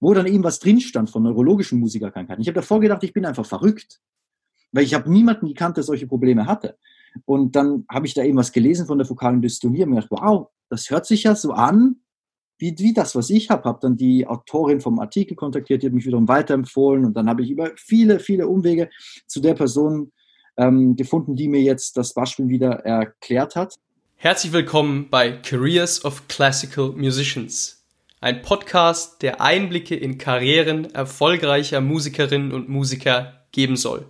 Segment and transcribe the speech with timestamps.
[0.00, 2.42] wo dann eben was drin stand von neurologischen Musikerkrankheiten.
[2.42, 4.00] Ich habe davor gedacht, ich bin einfach verrückt,
[4.72, 6.76] weil ich habe niemanden gekannt, der solche Probleme hatte.
[7.24, 10.10] Und dann habe ich da eben was gelesen von der fokalen Dystonie und mir gedacht,
[10.10, 11.96] wow, das hört sich ja so an,
[12.58, 13.64] wie, wie das, was ich habe.
[13.64, 17.42] Habe dann die Autorin vom Artikel kontaktiert, die hat mich wiederum weiterempfohlen und dann habe
[17.42, 18.90] ich über viele, viele Umwege
[19.26, 20.12] zu der Person
[20.56, 23.76] ähm, gefunden, die mir jetzt das Beispiel wieder erklärt hat.
[24.16, 27.75] Herzlich willkommen bei Careers of Classical Musicians,
[28.20, 34.08] ein Podcast, der Einblicke in Karrieren erfolgreicher Musikerinnen und Musiker geben soll.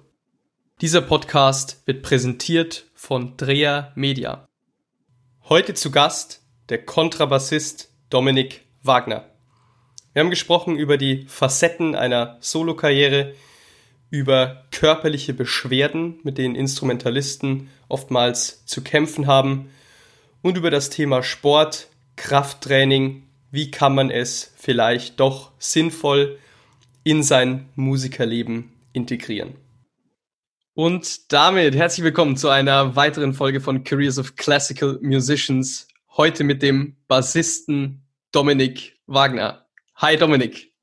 [0.81, 4.47] Dieser Podcast wird präsentiert von Drea Media.
[5.49, 9.25] Heute zu Gast der Kontrabassist Dominik Wagner.
[10.13, 13.35] Wir haben gesprochen über die Facetten einer Solokarriere,
[14.09, 19.71] über körperliche Beschwerden, mit denen Instrumentalisten oftmals zu kämpfen haben
[20.43, 26.39] und über das Thema Sport, Krafttraining, wie kann man es vielleicht doch sinnvoll
[27.05, 29.55] in sein Musikerleben integrieren.
[30.75, 35.89] Und damit herzlich willkommen zu einer weiteren Folge von Careers of Classical Musicians.
[36.17, 39.67] Heute mit dem Bassisten Dominik Wagner.
[39.95, 40.75] Hi Dominik.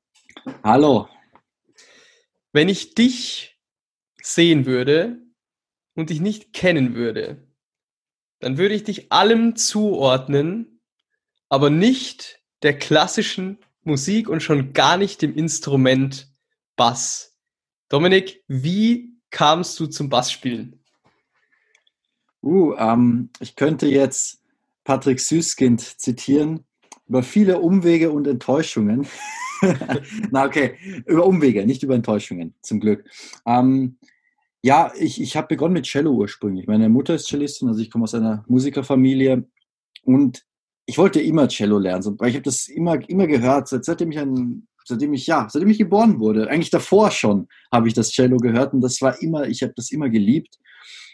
[0.64, 1.10] Hallo.
[2.54, 3.60] Wenn ich dich
[4.22, 5.18] sehen würde
[5.96, 7.48] und dich nicht kennen würde,
[8.40, 10.82] dann würde ich dich allem zuordnen,
[11.50, 16.32] aber nicht der klassischen Musik und schon gar nicht dem Instrument
[16.76, 17.36] Bass.
[17.90, 20.80] Dominik, wie kamst du zum Bassspielen?
[22.42, 24.42] Uh, ähm, ich könnte jetzt
[24.84, 26.66] Patrick Süßkind zitieren.
[27.08, 29.08] Über viele Umwege und Enttäuschungen.
[30.32, 33.06] Na okay, über Umwege, nicht über Enttäuschungen, zum Glück.
[33.46, 33.98] Ähm,
[34.62, 36.68] ja, ich, ich habe begonnen mit Cello ursprünglich.
[36.68, 39.46] Meine Mutter ist Cellistin, also ich komme aus einer Musikerfamilie
[40.04, 40.46] und
[40.86, 44.68] ich wollte immer Cello lernen, weil ich habe das immer, immer gehört, seitdem ich ein,
[44.86, 46.50] seitdem ich, ja, seitdem ich geboren wurde.
[46.50, 49.92] Eigentlich davor schon habe ich das Cello gehört und das war immer, ich habe das
[49.92, 50.58] immer geliebt.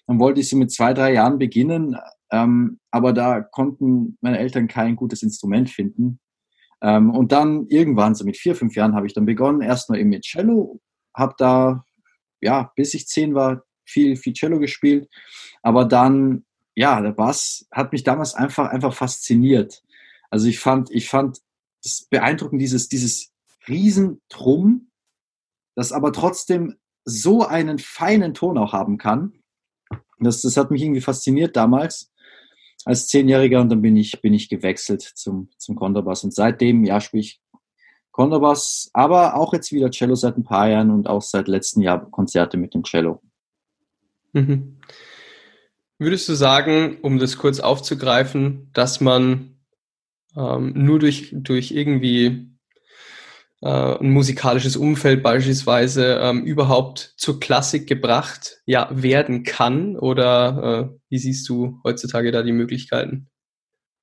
[0.08, 1.96] Dann wollte ich so mit zwei, drei Jahren beginnen,
[2.32, 6.20] ähm, aber da konnten meine Eltern kein gutes Instrument finden.
[6.82, 10.00] Ähm, und dann irgendwann, so mit vier, fünf Jahren, habe ich dann begonnen, erst nur
[10.00, 10.80] eben mit Cello,
[11.14, 11.84] habe da
[12.42, 15.08] ja, bis ich zehn war, viel, viel Cello gespielt.
[15.62, 16.46] Aber dann,
[16.80, 19.84] ja, der Bass hat mich damals einfach, einfach fasziniert.
[20.30, 21.40] Also ich fand, ich fand
[21.84, 23.34] das beeindruckend, dieses, dieses
[23.68, 24.90] Riesentrum,
[25.76, 29.34] das aber trotzdem so einen feinen Ton auch haben kann.
[30.20, 32.14] Das, das hat mich irgendwie fasziniert damals
[32.86, 37.02] als Zehnjähriger und dann bin ich, bin ich gewechselt zum, zum Kontrabass und seitdem, ja,
[37.02, 37.42] spiele ich
[38.12, 42.10] Kontrabass, aber auch jetzt wieder Cello seit ein paar Jahren und auch seit letztem Jahr
[42.10, 43.22] Konzerte mit dem Cello.
[44.32, 44.78] Mhm.
[46.00, 49.60] Würdest du sagen, um das kurz aufzugreifen, dass man
[50.36, 52.48] ähm, nur durch, durch irgendwie
[53.62, 59.98] äh, ein musikalisches Umfeld beispielsweise ähm, überhaupt zur Klassik gebracht ja, werden kann?
[59.98, 63.28] Oder äh, wie siehst du heutzutage da die Möglichkeiten?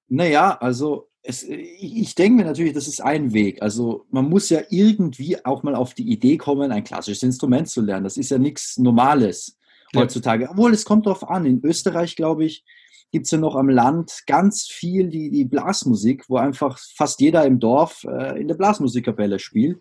[0.09, 3.63] Naja, also es, ich denke mir natürlich, das ist ein Weg.
[3.63, 7.81] Also man muss ja irgendwie auch mal auf die Idee kommen, ein klassisches Instrument zu
[7.81, 8.05] lernen.
[8.05, 9.57] Das ist ja nichts Normales
[9.95, 10.45] heutzutage.
[10.45, 10.51] Ja.
[10.51, 11.47] Obwohl, es kommt darauf an.
[11.47, 12.65] In Österreich, glaube ich,
[13.13, 17.45] gibt es ja noch am Land ganz viel die, die Blasmusik, wo einfach fast jeder
[17.45, 19.81] im Dorf äh, in der Blasmusikkapelle spielt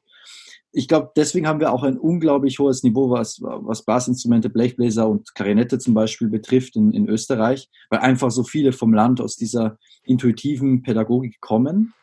[0.78, 5.34] ich glaube, deswegen haben wir auch ein unglaublich hohes Niveau, was, was Blasinstrumente, Blechbläser und
[5.34, 9.78] Klarinette zum Beispiel betrifft in, in Österreich, weil einfach so viele vom Land aus dieser
[10.04, 11.94] intuitiven Pädagogik kommen.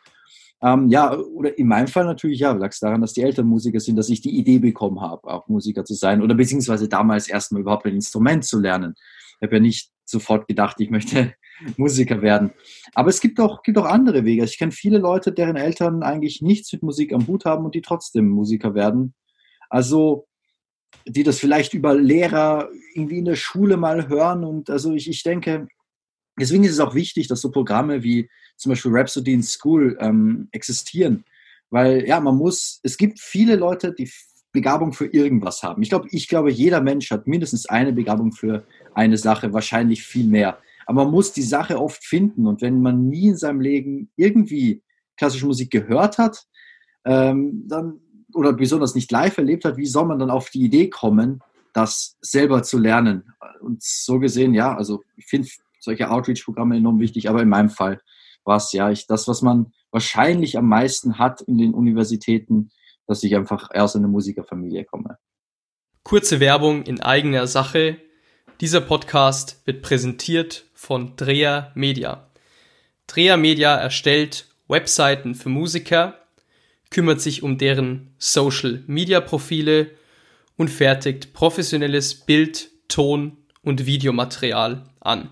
[0.63, 3.81] Ähm, ja, oder in meinem Fall natürlich, ja, lag es daran, dass die Eltern Musiker
[3.81, 7.61] sind, dass ich die Idee bekommen habe, auch Musiker zu sein oder beziehungsweise damals erstmal
[7.61, 8.95] überhaupt ein Instrument zu lernen.
[8.97, 11.33] Ich habe ja nicht sofort gedacht, ich möchte
[11.77, 12.51] Musiker werden.
[12.93, 14.45] Aber es gibt auch, gibt auch andere Wege.
[14.45, 17.81] Ich kenne viele Leute, deren Eltern eigentlich nichts mit Musik am Hut haben und die
[17.81, 19.13] trotzdem Musiker werden.
[19.69, 20.27] Also,
[21.05, 24.45] die das vielleicht über Lehrer irgendwie in der Schule mal hören.
[24.45, 25.67] Und also ich, ich denke,
[26.39, 30.47] deswegen ist es auch wichtig, dass so Programme wie zum Beispiel Rhapsody in School ähm,
[30.51, 31.25] existieren.
[31.69, 34.09] Weil ja, man muss, es gibt viele Leute, die
[34.51, 35.81] Begabung für irgendwas haben.
[35.81, 38.63] Ich glaube, ich glaube, jeder Mensch hat mindestens eine Begabung für
[38.93, 40.59] eine Sache, wahrscheinlich viel mehr.
[40.85, 42.45] Aber man muss die Sache oft finden.
[42.45, 44.83] Und wenn man nie in seinem Leben irgendwie
[45.17, 46.45] klassische Musik gehört hat,
[47.05, 47.99] ähm, dann,
[48.33, 51.39] oder besonders nicht live erlebt hat, wie soll man dann auf die Idee kommen,
[51.73, 53.33] das selber zu lernen?
[53.61, 55.47] Und so gesehen, ja, also ich finde
[55.83, 58.01] solche Outreach-Programme enorm wichtig, aber in meinem Fall
[58.43, 62.71] war es ja ich, das, was man wahrscheinlich am meisten hat in den Universitäten,
[63.07, 65.17] dass ich einfach eher aus einer Musikerfamilie komme.
[66.03, 67.97] Kurze Werbung in eigener Sache.
[68.59, 72.29] Dieser Podcast wird präsentiert von Drea Media.
[73.07, 76.19] Drea Media erstellt Webseiten für Musiker,
[76.89, 79.91] kümmert sich um deren Social-Media-Profile
[80.55, 85.29] und fertigt professionelles Bild, Ton und Videomaterial an.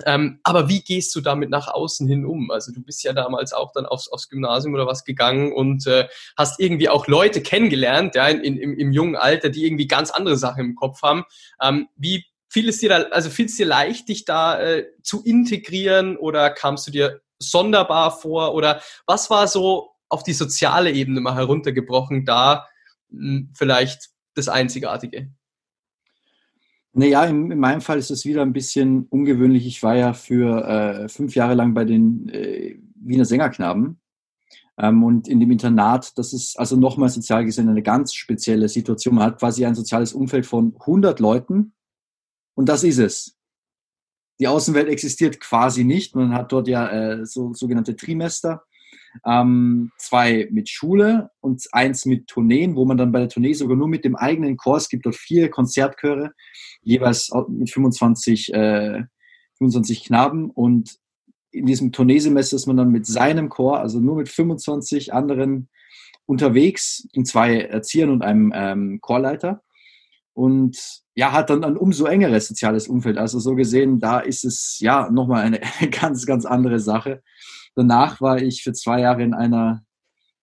[0.07, 2.51] ähm, aber wie gehst du damit nach außen hin um?
[2.51, 6.09] Also du bist ja damals auch dann aufs, aufs Gymnasium oder was gegangen und äh,
[6.37, 10.11] hast irgendwie auch Leute kennengelernt, ja, in, in, im, im jungen Alter, die irgendwie ganz
[10.11, 11.25] andere Sachen im Kopf haben.
[11.63, 15.23] Ähm, wie fiel es dir da, also fiel es dir leicht, dich da äh, zu
[15.25, 21.21] integrieren oder kamst du dir sonderbar vor oder was war so auf die soziale Ebene
[21.21, 22.67] mal heruntergebrochen da
[23.11, 25.31] mh, hm, vielleicht das Einzigartige?
[26.93, 29.67] Naja, in, in meinem Fall ist es wieder ein bisschen ungewöhnlich.
[29.67, 34.01] Ich war ja für äh, fünf Jahre lang bei den äh, Wiener Sängerknaben.
[34.79, 39.17] Ähm, und in dem Internat, das ist also nochmal sozial gesehen eine ganz spezielle Situation.
[39.17, 41.73] Man hat quasi ein soziales Umfeld von 100 Leuten
[42.55, 43.37] und das ist es.
[44.41, 46.15] Die Außenwelt existiert quasi nicht.
[46.15, 48.63] Man hat dort ja äh, so sogenannte Trimester
[49.27, 53.77] ähm, zwei mit Schule und eins mit Tourneen, wo man dann bei der Tournee sogar
[53.77, 56.33] nur mit dem eigenen Chor, es gibt dort vier Konzertchöre,
[56.83, 59.05] jeweils mit 25, äh,
[59.59, 60.99] 25 Knaben und
[61.51, 65.69] in diesem Tourneesemester ist man dann mit seinem Chor, also nur mit 25 anderen
[66.27, 69.63] unterwegs, in zwei Erziehern und einem ähm, Chorleiter
[70.39, 73.19] und ja, hat dann ein umso engeres soziales Umfeld.
[73.19, 75.61] Also so gesehen, da ist es ja nochmal eine
[75.91, 77.25] ganz, ganz andere Sache.
[77.79, 79.85] Danach war ich für zwei Jahre in einer,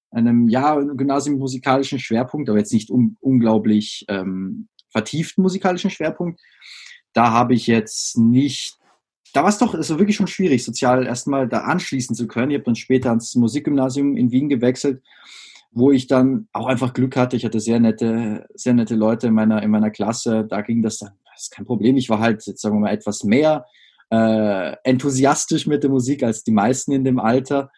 [0.09, 6.39] einem ja, Gymnasium musikalischen Schwerpunkt, aber jetzt nicht un unglaublich ähm, vertieften musikalischen Schwerpunkt.
[7.11, 8.77] Da habe ich jetzt nicht,
[9.33, 12.51] da war es doch also wirklich schon schwierig, sozial erstmal da anschließen zu können.
[12.51, 15.03] Ich habe dann später ans Musikgymnasium in Wien gewechselt,
[15.71, 17.35] wo ich dann auch einfach Glück hatte.
[17.35, 20.45] Ich hatte sehr nette, sehr nette Leute in meiner, in meiner Klasse.
[20.49, 21.97] Da ging das dann, das ist kein Problem.
[21.97, 23.65] Ich war halt, sagen wir mal, etwas mehr
[24.09, 27.69] äh, enthusiastisch mit der Musik als die meisten in dem Alter.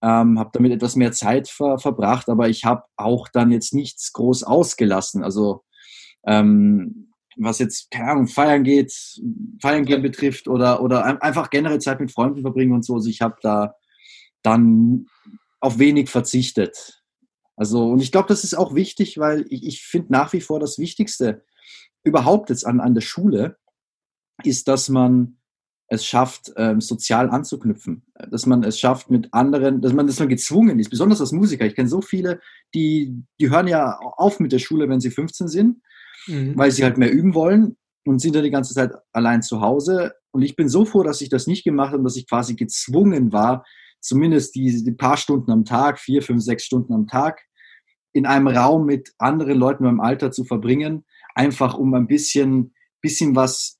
[0.00, 4.12] Ähm, habe damit etwas mehr Zeit ver verbracht, aber ich habe auch dann jetzt nichts
[4.12, 5.24] groß ausgelassen.
[5.24, 5.64] Also
[6.24, 8.92] ähm, was jetzt, keine Ahnung, feiern geht,
[9.60, 12.94] feiern gehen betrifft oder, oder einfach generell Zeit mit Freunden verbringen und so.
[12.94, 13.74] Also ich habe da
[14.42, 15.06] dann
[15.60, 17.02] auf wenig verzichtet.
[17.56, 20.60] Also, und ich glaube, das ist auch wichtig, weil ich, ich finde nach wie vor
[20.60, 21.44] das Wichtigste
[22.04, 23.58] überhaupt jetzt an, an der Schule
[24.44, 25.37] ist, dass man
[25.88, 30.28] es schafft, ähm, sozial anzuknüpfen, dass man es schafft mit anderen, dass man, dass man
[30.28, 31.64] gezwungen ist, besonders als Musiker.
[31.64, 32.40] Ich kenne so viele,
[32.74, 35.82] die, die hören ja auf mit der Schule, wenn sie 15 sind,
[36.26, 36.56] mhm.
[36.56, 40.12] weil sie halt mehr üben wollen und sind dann die ganze Zeit allein zu Hause.
[40.30, 43.32] Und ich bin so froh, dass ich das nicht gemacht habe, dass ich quasi gezwungen
[43.32, 43.64] war,
[44.00, 47.40] zumindest die, die paar Stunden am Tag, vier, fünf, sechs Stunden am Tag,
[48.12, 51.04] in einem Raum mit anderen Leuten in meinem Alter zu verbringen,
[51.34, 53.77] einfach um ein bisschen, bisschen was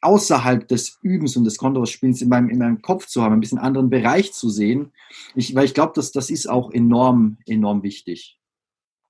[0.00, 3.58] außerhalb des Übens und des Kontospiels in meinem, in meinem Kopf zu haben, ein bisschen
[3.58, 4.92] anderen Bereich zu sehen.
[5.34, 8.38] Ich, weil ich glaube, dass das ist auch enorm, enorm wichtig.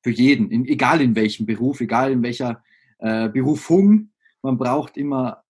[0.03, 2.63] Für jeden, in, egal in welchem Beruf, egal in welcher
[3.01, 4.11] äh, Berufung.
[4.43, 5.43] Man braucht immer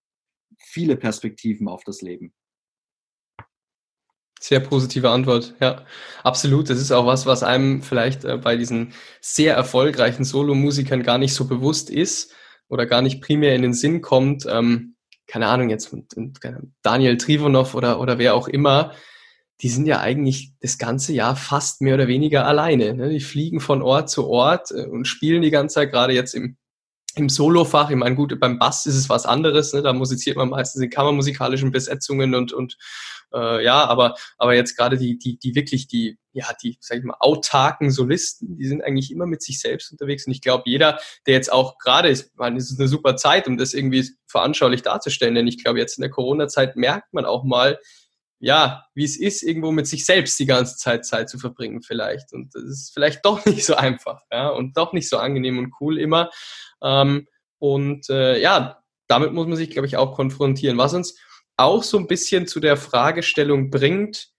[0.59, 2.33] viele Perspektiven auf das Leben.
[4.41, 5.85] Sehr positive Antwort, ja,
[6.25, 6.71] absolut.
[6.71, 11.35] Das ist auch was, was einem vielleicht äh, bei diesen sehr erfolgreichen Solomusikern gar nicht
[11.35, 12.35] so bewusst ist
[12.69, 14.47] oder gar nicht primär in den Sinn kommt.
[14.49, 14.97] Ähm,
[15.31, 15.95] keine Ahnung, jetzt
[16.83, 18.93] Daniel Trivonov oder, oder wer auch immer,
[19.61, 22.95] die sind ja eigentlich das ganze Jahr fast mehr oder weniger alleine.
[22.95, 23.11] Ne?
[23.11, 26.57] Die fliegen von Ort zu Ort äh, und spielen die ganze Zeit, gerade jetzt im,
[27.15, 27.91] im Solofach.
[27.91, 29.83] Ich meine, gut, beim Bass ist es was anderes, ne?
[29.83, 32.77] da musiziert man meistens in kammermusikalischen Besetzungen und, und
[33.33, 37.05] äh, ja, aber, aber jetzt gerade die, die, die wirklich die, ja, die, sag ich
[37.05, 40.27] mal, autarken Solisten, die sind eigentlich immer mit sich selbst unterwegs.
[40.27, 43.47] Und ich glaube, jeder, der jetzt auch gerade ist, man, es ist eine super Zeit,
[43.49, 47.45] um das irgendwie veranschaulich darzustellen, denn ich glaube, jetzt in der Corona-Zeit merkt man auch
[47.45, 47.79] mal,
[48.41, 52.33] ja, wie es ist, irgendwo mit sich selbst die ganze Zeit Zeit zu verbringen vielleicht.
[52.33, 55.75] Und das ist vielleicht doch nicht so einfach, ja, und doch nicht so angenehm und
[55.81, 56.31] cool immer.
[56.83, 60.79] Ähm, und äh, ja, damit muss man sich, glaube ich, auch konfrontieren.
[60.79, 61.19] Was uns
[61.61, 64.31] auch so ein bisschen zu der Fragestellung bringt,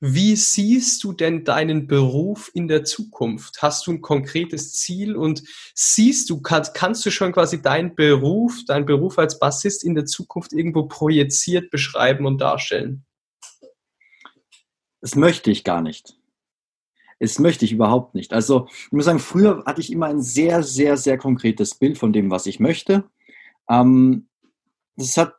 [0.00, 3.62] wie siehst du denn deinen Beruf in der Zukunft?
[3.62, 5.42] Hast du ein konkretes Ziel und
[5.74, 10.04] siehst du, kannst, kannst du schon quasi deinen Beruf, deinen Beruf als Bassist in der
[10.04, 13.06] Zukunft irgendwo projiziert beschreiben und darstellen?
[15.00, 16.18] Das möchte ich gar nicht.
[17.18, 18.34] Das möchte ich überhaupt nicht.
[18.34, 22.12] Also, ich muss sagen, früher hatte ich immer ein sehr, sehr, sehr konkretes Bild von
[22.12, 23.04] dem, was ich möchte.
[23.70, 24.28] Ähm,
[24.96, 25.34] das hat,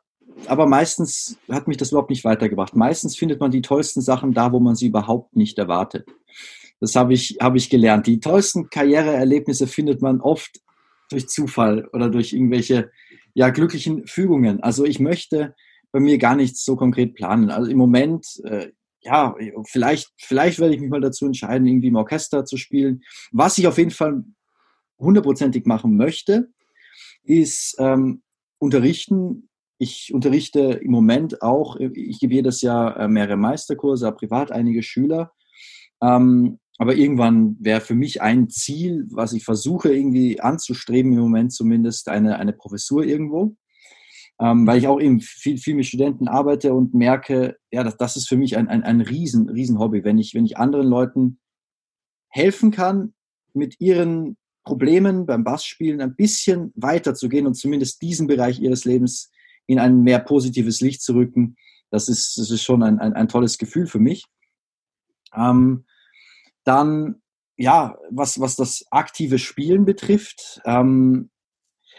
[0.46, 2.76] aber meistens hat mich das überhaupt nicht weitergebracht.
[2.76, 6.06] Meistens findet man die tollsten Sachen da, wo man sie überhaupt nicht erwartet.
[6.80, 8.06] Das habe ich, habe ich gelernt.
[8.06, 10.60] Die tollsten Karriereerlebnisse findet man oft
[11.10, 12.90] durch Zufall oder durch irgendwelche
[13.34, 14.62] ja, glücklichen Fügungen.
[14.62, 15.54] Also ich möchte
[15.92, 17.50] bei mir gar nichts so konkret planen.
[17.50, 19.34] Also im Moment, äh, ja,
[19.66, 23.02] vielleicht, vielleicht werde ich mich mal dazu entscheiden, irgendwie im Orchester zu spielen.
[23.30, 24.24] Was ich auf jeden Fall
[24.98, 26.50] hundertprozentig machen möchte,
[27.22, 28.22] ist ähm,
[28.58, 29.48] unterrichten.
[29.78, 35.32] Ich unterrichte im Moment auch, ich gebe jedes Jahr äh, mehrere Meisterkurse, privat einige Schüler.
[36.02, 41.52] Ähm, aber irgendwann wäre für mich ein Ziel, was ich versuche irgendwie anzustreben, im Moment
[41.52, 43.56] zumindest, eine, eine Professur irgendwo.
[44.38, 48.16] Ähm, weil ich auch eben viel, viel mit Studenten arbeite und merke, ja, das, das
[48.16, 50.04] ist für mich ein, ein, ein riesen, riesen Hobby.
[50.04, 51.38] Wenn ich, wenn ich anderen Leuten
[52.28, 53.14] helfen kann,
[53.54, 59.30] mit ihren Problemen beim Bassspielen ein bisschen weiterzugehen und zumindest diesen Bereich ihres Lebens
[59.66, 61.56] in ein mehr positives Licht zu rücken,
[61.90, 64.24] das ist, das ist schon ein, ein, ein tolles Gefühl für mich.
[65.34, 65.84] Ähm,
[66.64, 67.22] dann,
[67.56, 71.30] ja, was, was das aktive Spielen betrifft, ähm,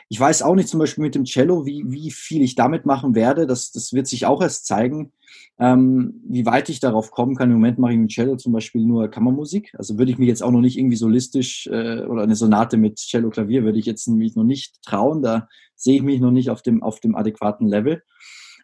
[0.09, 3.13] ich weiß auch nicht zum Beispiel mit dem Cello, wie, wie viel ich damit machen
[3.13, 3.45] werde.
[3.45, 5.11] Das, das wird sich auch erst zeigen,
[5.59, 7.49] ähm, wie weit ich darauf kommen kann.
[7.49, 9.73] Im Moment mache ich mit Cello zum Beispiel nur Kammermusik.
[9.77, 12.97] Also würde ich mich jetzt auch noch nicht irgendwie solistisch äh, oder eine Sonate mit
[12.97, 15.21] Cello-Klavier würde ich jetzt mich noch nicht trauen.
[15.21, 18.01] Da sehe ich mich noch nicht auf dem, auf dem adäquaten Level.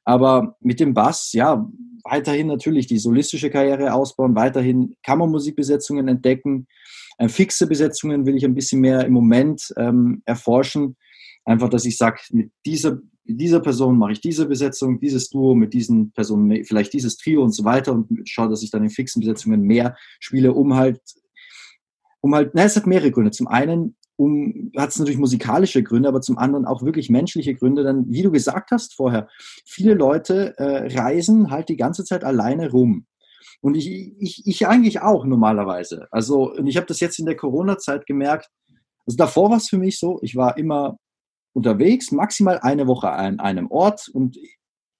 [0.05, 1.69] Aber mit dem Bass, ja,
[2.05, 6.67] weiterhin natürlich die solistische Karriere ausbauen, weiterhin Kammermusikbesetzungen entdecken.
[7.17, 10.95] Äh, fixe Besetzungen will ich ein bisschen mehr im Moment ähm, erforschen.
[11.45, 15.55] Einfach, dass ich sage, mit dieser, mit dieser Person mache ich diese Besetzung, dieses Duo,
[15.55, 18.89] mit diesen Personen vielleicht dieses Trio und so weiter und schaue, dass ich dann in
[18.89, 21.01] fixen Besetzungen mehr spiele, um halt,
[22.21, 23.31] um halt, na, es hat mehrere Gründe.
[23.31, 27.83] Zum einen um, hat es natürlich musikalische Gründe, aber zum anderen auch wirklich menschliche Gründe.
[27.83, 29.27] Denn wie du gesagt hast vorher,
[29.65, 33.05] viele Leute äh, reisen halt die ganze Zeit alleine rum.
[33.61, 36.07] Und ich, ich, ich eigentlich auch normalerweise.
[36.11, 38.49] Also, und ich habe das jetzt in der Corona-Zeit gemerkt.
[39.05, 40.97] Also davor war es für mich so, ich war immer
[41.53, 44.37] unterwegs, maximal eine Woche an einem Ort und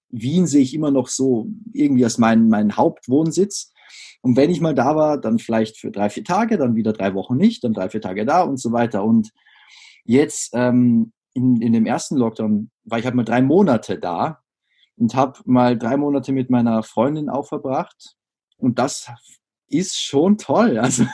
[0.10, 3.74] Wien sehe ich immer noch so irgendwie als mein, mein Hauptwohnsitz.
[4.22, 7.14] Und wenn ich mal da war, dann vielleicht für drei, vier Tage, dann wieder drei
[7.16, 9.04] Wochen nicht, dann drei, vier Tage da und so weiter.
[9.04, 9.32] Und
[10.06, 14.44] jetzt ähm, in, in dem ersten Lockdown war ich halt mal drei Monate da
[14.98, 18.16] und habe mal drei Monate mit meiner Freundin auch verbracht.
[18.58, 19.10] Und das
[19.74, 20.80] ist schon toll.
[20.84, 21.06] Also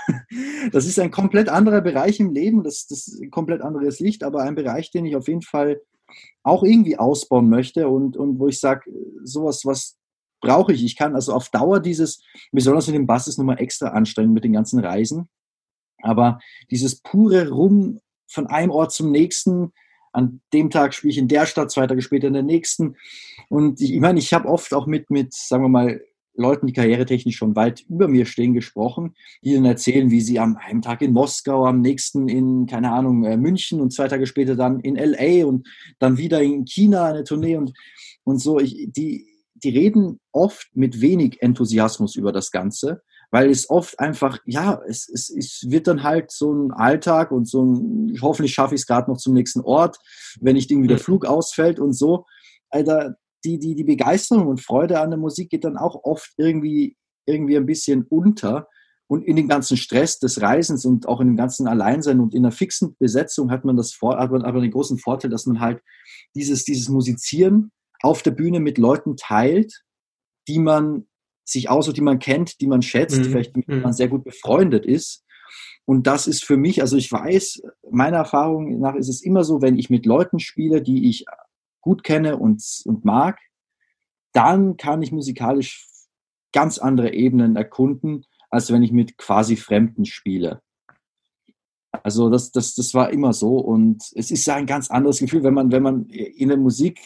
[0.72, 4.24] das ist ein komplett anderer Bereich im Leben, das, das ist ein komplett anderes Licht,
[4.24, 5.82] aber ein Bereich, den ich auf jeden Fall
[6.44, 8.92] auch irgendwie ausbauen möchte und, und wo ich sage,
[9.24, 9.98] sowas, was
[10.42, 10.84] brauche ich.
[10.84, 14.44] Ich kann also auf Dauer dieses, besonders mit dem Bass ist nochmal extra anstrengend mit
[14.44, 15.30] den ganzen Reisen.
[16.01, 16.39] Aber
[16.72, 19.74] dieses pure Rum von einem Ort zum nächsten,
[20.12, 22.96] an dem Tag spiele ich in der Stadt, zwei Tage später in der nächsten.
[23.50, 26.01] Und ich, ich meine, ich habe oft auch mit, mit, sagen wir mal,
[26.39, 30.58] Leuten, die karrieretechnisch schon weit über mir stehen, gesprochen, die dann erzählen, wie sie am
[30.58, 34.55] einen Tag in Moskau, am nächsten in, keine Ahnung, äh, München und zwei Tage später
[34.55, 35.67] dann in LA und
[36.00, 37.74] dann wieder in China eine Tournee und,
[38.24, 38.60] und so.
[38.60, 44.39] Ich, die, die reden oft mit wenig Enthusiasmus über das Ganze, weil es oft einfach,
[44.46, 48.75] ja, es, es, es wird dann halt so ein Alltag und so ein, hoffentlich schaffe
[48.75, 50.00] ich es gerade noch zum nächsten Ort,
[50.39, 51.03] wenn nicht irgendwie der mhm.
[51.03, 52.25] Flug ausfällt und so.
[52.69, 53.15] Alter,
[53.46, 57.58] die, die, die Begeisterung und Freude an der Musik geht dann auch oft irgendwie, irgendwie
[57.58, 58.67] ein bisschen unter.
[59.08, 62.46] Und in dem ganzen Stress des Reisens und auch in dem ganzen Alleinsein und in
[62.46, 65.81] einer fixen Besetzung hat man das hat man aber den großen Vorteil, dass man halt
[66.36, 69.84] dieses, dieses Musizieren auf der Bühne mit Leuten teilt,
[70.48, 71.08] die man
[71.43, 73.24] sich aussucht, die man kennt, die man schätzt, mhm.
[73.25, 73.96] vielleicht mit denen man mhm.
[73.96, 75.25] sehr gut befreundet ist.
[75.86, 79.63] Und das ist für mich, also ich weiß, meiner Erfahrung nach ist es immer so,
[79.63, 81.25] wenn ich mit Leuten spiele, die ich
[81.82, 83.40] gut kenne und, und mag,
[84.34, 85.88] dann kann ich musikalisch
[86.52, 90.62] ganz andere Ebenen erkunden, als wenn ich mit quasi Fremden spiele.
[92.04, 95.44] Also das, das, das war immer so und es ist ja ein ganz anderes Gefühl,
[95.44, 97.00] wenn man, wenn man in der Musik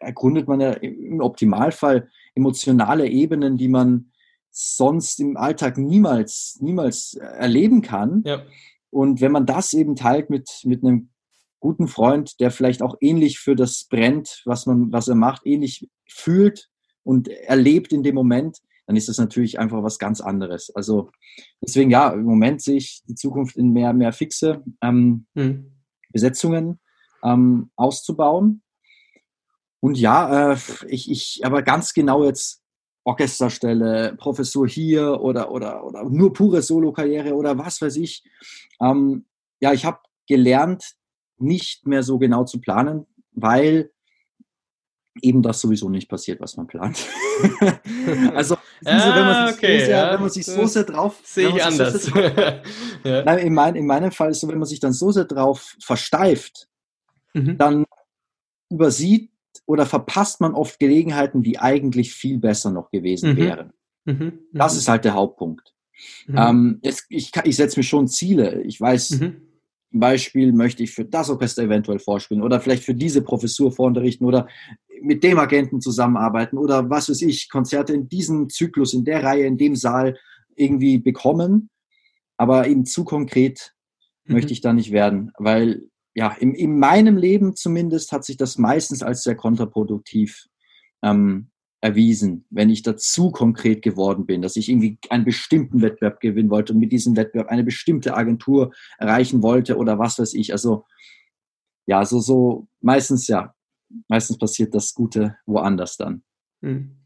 [0.00, 4.12] ergründet man ja im Optimalfall emotionale Ebenen, die man
[4.50, 8.22] sonst im Alltag niemals, niemals erleben kann.
[8.26, 8.42] Ja.
[8.90, 11.10] Und wenn man das eben teilt mit, mit einem
[11.60, 15.88] guten Freund, der vielleicht auch ähnlich für das brennt, was man, was er macht, ähnlich
[16.08, 16.68] fühlt
[17.02, 20.74] und erlebt in dem Moment, dann ist das natürlich einfach was ganz anderes.
[20.74, 21.10] Also
[21.62, 25.72] deswegen ja, im Moment sehe ich die Zukunft in mehr, mehr fixe ähm, mhm.
[26.10, 26.80] Besetzungen
[27.22, 28.62] ähm, auszubauen.
[29.80, 32.62] Und ja, äh, ich, ich, aber ganz genau jetzt
[33.04, 38.22] Orchesterstelle, Professur hier oder, oder, oder nur pure Solo-Karriere oder was weiß ich.
[38.80, 39.26] Ähm,
[39.60, 40.94] ja, ich habe gelernt,
[41.40, 43.90] nicht mehr so genau zu planen, weil
[45.22, 47.06] eben das sowieso nicht passiert, was man plant.
[48.34, 51.20] also, ja, wenn, man okay, sehr, ja, wenn, man sich so sehr drauf...
[51.24, 52.04] Sehe ich anders.
[52.04, 52.32] So drauf,
[53.04, 53.24] ja.
[53.24, 55.24] Nein, in, mein, in, meinem Fall ist es so, wenn man sich dann so sehr
[55.24, 56.68] drauf versteift,
[57.34, 57.58] mhm.
[57.58, 57.84] dann
[58.70, 59.30] übersieht
[59.66, 63.36] oder verpasst man oft Gelegenheiten, die eigentlich viel besser noch gewesen mhm.
[63.36, 63.72] wären.
[64.04, 64.14] Mhm.
[64.14, 64.38] mhm.
[64.52, 65.74] Das ist halt der Hauptpunkt.
[66.26, 66.38] Mhm.
[66.38, 68.62] Ähm, jetzt, ich ich setze mir schon Ziele.
[68.62, 69.47] Ich weiß, mhm.
[69.90, 74.46] Beispiel möchte ich für das Orchester eventuell vorspielen oder vielleicht für diese Professur vorunterrichten oder
[75.00, 79.46] mit dem Agenten zusammenarbeiten oder was weiß ich, Konzerte in diesem Zyklus, in der Reihe,
[79.46, 80.18] in dem Saal
[80.56, 81.70] irgendwie bekommen.
[82.36, 83.74] Aber eben zu konkret
[84.24, 84.34] mhm.
[84.34, 88.58] möchte ich da nicht werden, weil ja, in, in meinem Leben zumindest hat sich das
[88.58, 90.46] meistens als sehr kontraproduktiv
[91.02, 96.50] ähm, erwiesen, wenn ich dazu konkret geworden bin, dass ich irgendwie einen bestimmten Wettbewerb gewinnen
[96.50, 100.52] wollte und mit diesem Wettbewerb eine bestimmte Agentur erreichen wollte oder was weiß ich.
[100.52, 100.84] Also
[101.86, 103.54] ja, so, so meistens ja,
[104.08, 106.22] meistens passiert das Gute woanders dann.
[106.62, 106.97] Hm.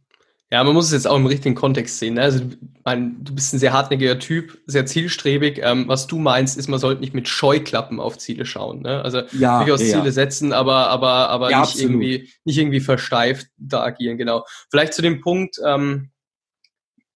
[0.53, 2.15] Ja, man muss es jetzt auch im richtigen Kontext sehen.
[2.15, 2.21] Ne?
[2.21, 2.45] Also,
[2.85, 5.61] mein, du bist ein sehr hartnäckiger Typ, sehr zielstrebig.
[5.63, 8.83] Ähm, was du meinst, ist, man sollte nicht mit Scheuklappen auf Ziele schauen.
[8.83, 9.03] Ne?
[9.03, 10.13] Also ja, durchaus ja, Ziele ja.
[10.13, 14.19] setzen, aber, aber, aber nicht, irgendwie, nicht irgendwie versteift da agieren.
[14.19, 14.45] Genau.
[14.71, 16.11] Vielleicht zu dem Punkt ähm,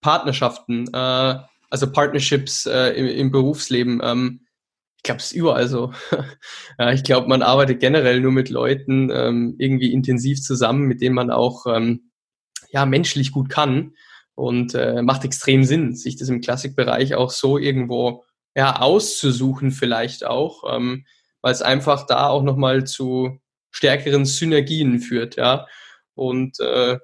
[0.00, 1.35] Partnerschaften, äh,
[1.69, 4.00] also Partnerships äh, im, im, Berufsleben.
[4.02, 4.47] Ähm,
[4.97, 5.93] ich glaube, es ist überall so.
[6.78, 11.14] ja, ich glaube, man arbeitet generell nur mit Leuten ähm, irgendwie intensiv zusammen, mit denen
[11.14, 12.12] man auch ähm,
[12.76, 13.95] ja, menschlich gut kann.
[14.35, 18.23] Und äh, macht extrem Sinn, sich das im Klassikbereich auch so irgendwo
[18.54, 21.06] ja, auszusuchen, vielleicht auch, ähm,
[21.40, 23.40] weil es einfach da auch nochmal zu
[23.71, 25.66] stärkeren Synergien führt, ja.
[26.14, 26.99] Und äh,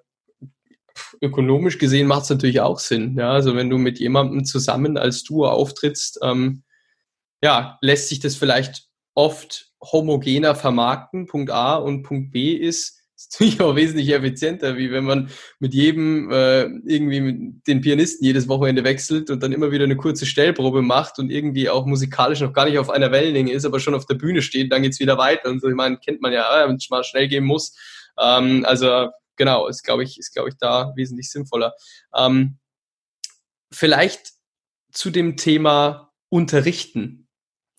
[1.23, 3.17] ökonomisch gesehen macht es natürlich auch Sinn.
[3.17, 3.33] Ja?
[3.33, 6.65] Also wenn du mit jemandem zusammen als Duo auftrittst, ähm,
[7.43, 13.41] ja, lässt sich das vielleicht oft homogener vermarkten, Punkt A und Punkt B ist, ist
[13.41, 18.49] natürlich auch wesentlich effizienter, wie wenn man mit jedem äh, irgendwie mit den Pianisten jedes
[18.49, 22.53] Wochenende wechselt und dann immer wieder eine kurze Stellprobe macht und irgendwie auch musikalisch noch
[22.53, 25.19] gar nicht auf einer Wellenlänge ist, aber schon auf der Bühne steht, dann geht's wieder
[25.19, 25.69] weiter und so.
[25.69, 27.77] Ich meine, kennt man ja, wenn es mal schnell gehen muss.
[28.19, 31.75] Ähm, also genau, ist glaube ich, ist glaube ich da wesentlich sinnvoller.
[32.17, 32.59] Ähm,
[33.73, 34.33] vielleicht
[34.93, 37.23] zu dem Thema Unterrichten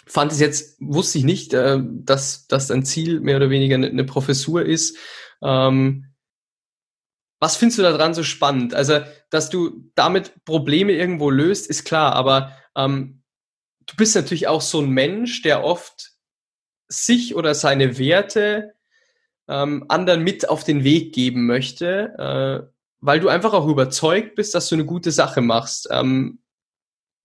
[0.06, 4.03] fand es jetzt, wusste ich nicht, äh, dass das dein Ziel mehr oder weniger eine
[4.03, 4.97] Professur ist.
[5.43, 6.13] Ähm,
[7.39, 8.73] was findest du daran so spannend?
[8.73, 13.23] Also, dass du damit Probleme irgendwo löst, ist klar, aber ähm,
[13.86, 16.13] du bist natürlich auch so ein Mensch, der oft
[16.88, 18.75] sich oder seine Werte
[19.47, 24.56] ähm, anderen mit auf den Weg geben möchte, äh, weil du einfach auch überzeugt bist,
[24.56, 25.89] dass du eine gute Sache machst.
[25.91, 26.39] Ähm,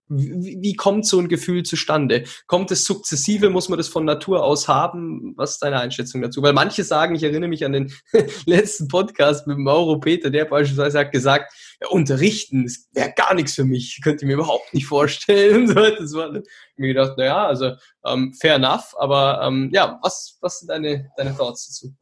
[0.09, 2.23] wie, wie kommt so ein Gefühl zustande?
[2.47, 3.49] Kommt es sukzessive?
[3.49, 5.33] Muss man das von Natur aus haben?
[5.37, 6.41] Was ist deine Einschätzung dazu?
[6.41, 7.93] Weil manche sagen, ich erinnere mich an den
[8.45, 13.63] letzten Podcast mit Mauro Peter, der beispielsweise hat gesagt, ja, unterrichten, wäre gar nichts für
[13.63, 15.67] mich, könnte ich mir überhaupt nicht vorstellen.
[15.99, 17.73] Das war mir gedacht, naja, also
[18.05, 21.93] ähm, fair enough, aber ähm, ja, was, was sind deine, deine Thoughts dazu?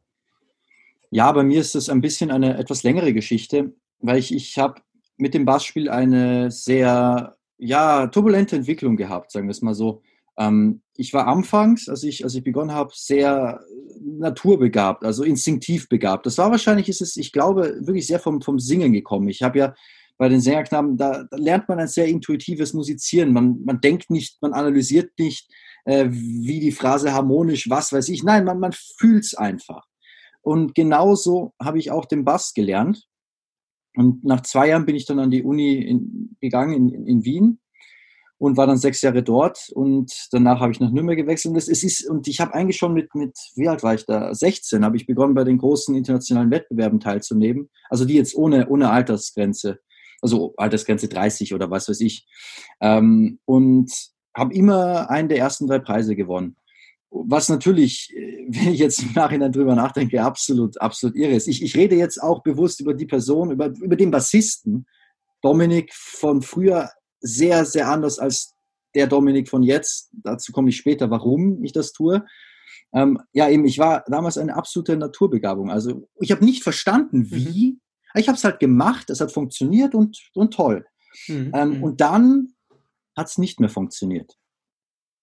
[1.10, 4.80] Ja, bei mir ist das ein bisschen eine etwas längere Geschichte, weil ich, ich habe
[5.16, 10.02] mit dem Bassspiel eine sehr ja, turbulente Entwicklung gehabt, sagen wir es mal so.
[10.38, 13.60] Ähm, ich war anfangs, als ich, als ich begonnen habe, sehr
[14.00, 16.26] naturbegabt, also instinktiv begabt.
[16.26, 19.28] Das war wahrscheinlich, ist es, ich glaube, wirklich sehr vom, vom Singen gekommen.
[19.28, 19.74] Ich habe ja
[20.16, 23.32] bei den Sängerknaben, da, da, lernt man ein sehr intuitives Musizieren.
[23.32, 25.48] Man, man denkt nicht, man analysiert nicht,
[25.84, 28.22] äh, wie die Phrase harmonisch, was weiß ich.
[28.22, 29.86] Nein, man, man fühlt es einfach.
[30.42, 33.06] Und genauso habe ich auch den Bass gelernt.
[33.98, 37.58] Und nach zwei Jahren bin ich dann an die Uni in, gegangen in, in, Wien
[38.38, 41.50] und war dann sechs Jahre dort und danach habe ich nach Nürnberg gewechselt.
[41.50, 44.32] Und, es ist, und ich habe eigentlich schon mit, mit, wie alt war ich da?
[44.32, 47.70] 16 habe ich begonnen, bei den großen internationalen Wettbewerben teilzunehmen.
[47.90, 49.80] Also die jetzt ohne, ohne Altersgrenze,
[50.22, 52.24] also Altersgrenze 30 oder was weiß ich.
[52.80, 53.90] Ähm, und
[54.32, 56.54] habe immer einen der ersten drei Preise gewonnen.
[57.10, 61.48] Was natürlich, äh, wenn ich jetzt im Nachhinein drüber nachdenke, absolut, absolut irre ist.
[61.48, 64.86] Ich, ich rede jetzt auch bewusst über die Person, über, über den Bassisten,
[65.42, 66.90] Dominik von früher,
[67.20, 68.54] sehr, sehr anders als
[68.94, 70.10] der Dominik von jetzt.
[70.12, 72.24] Dazu komme ich später, warum ich das tue.
[72.92, 75.70] Ähm, ja, eben, ich war damals eine absolute Naturbegabung.
[75.70, 77.30] Also ich habe nicht verstanden, mhm.
[77.30, 77.72] wie.
[77.72, 77.80] Mhm.
[78.14, 80.86] Ich habe es halt gemacht, es hat funktioniert und, und toll.
[81.26, 81.52] Mhm.
[81.54, 81.82] Ähm, mhm.
[81.82, 82.54] und dann
[83.16, 84.38] hat es nicht mehr funktioniert.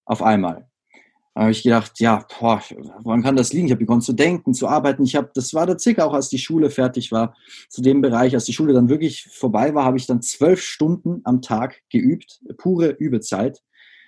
[0.05, 0.69] Auf einmal.
[1.35, 2.61] Habe ich gedacht, ja, boah,
[3.03, 3.65] woran kann das liegen?
[3.65, 5.03] Ich habe begonnen zu denken, zu arbeiten.
[5.03, 7.35] Ich habe, das war der circa auch, als die Schule fertig war,
[7.67, 11.19] zu dem Bereich, als die Schule dann wirklich vorbei war, habe ich dann zwölf Stunden
[11.25, 13.61] am Tag geübt, pure Übezeit,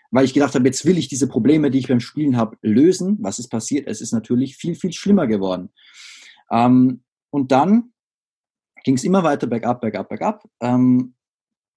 [0.09, 3.17] weil ich gedacht habe, jetzt will ich diese Probleme, die ich beim Spielen habe, lösen.
[3.19, 3.87] Was ist passiert?
[3.87, 5.69] Es ist natürlich viel, viel schlimmer geworden.
[6.49, 7.91] Ähm, und dann
[8.85, 11.13] ging es immer weiter bergab, bergab, bergab, ähm,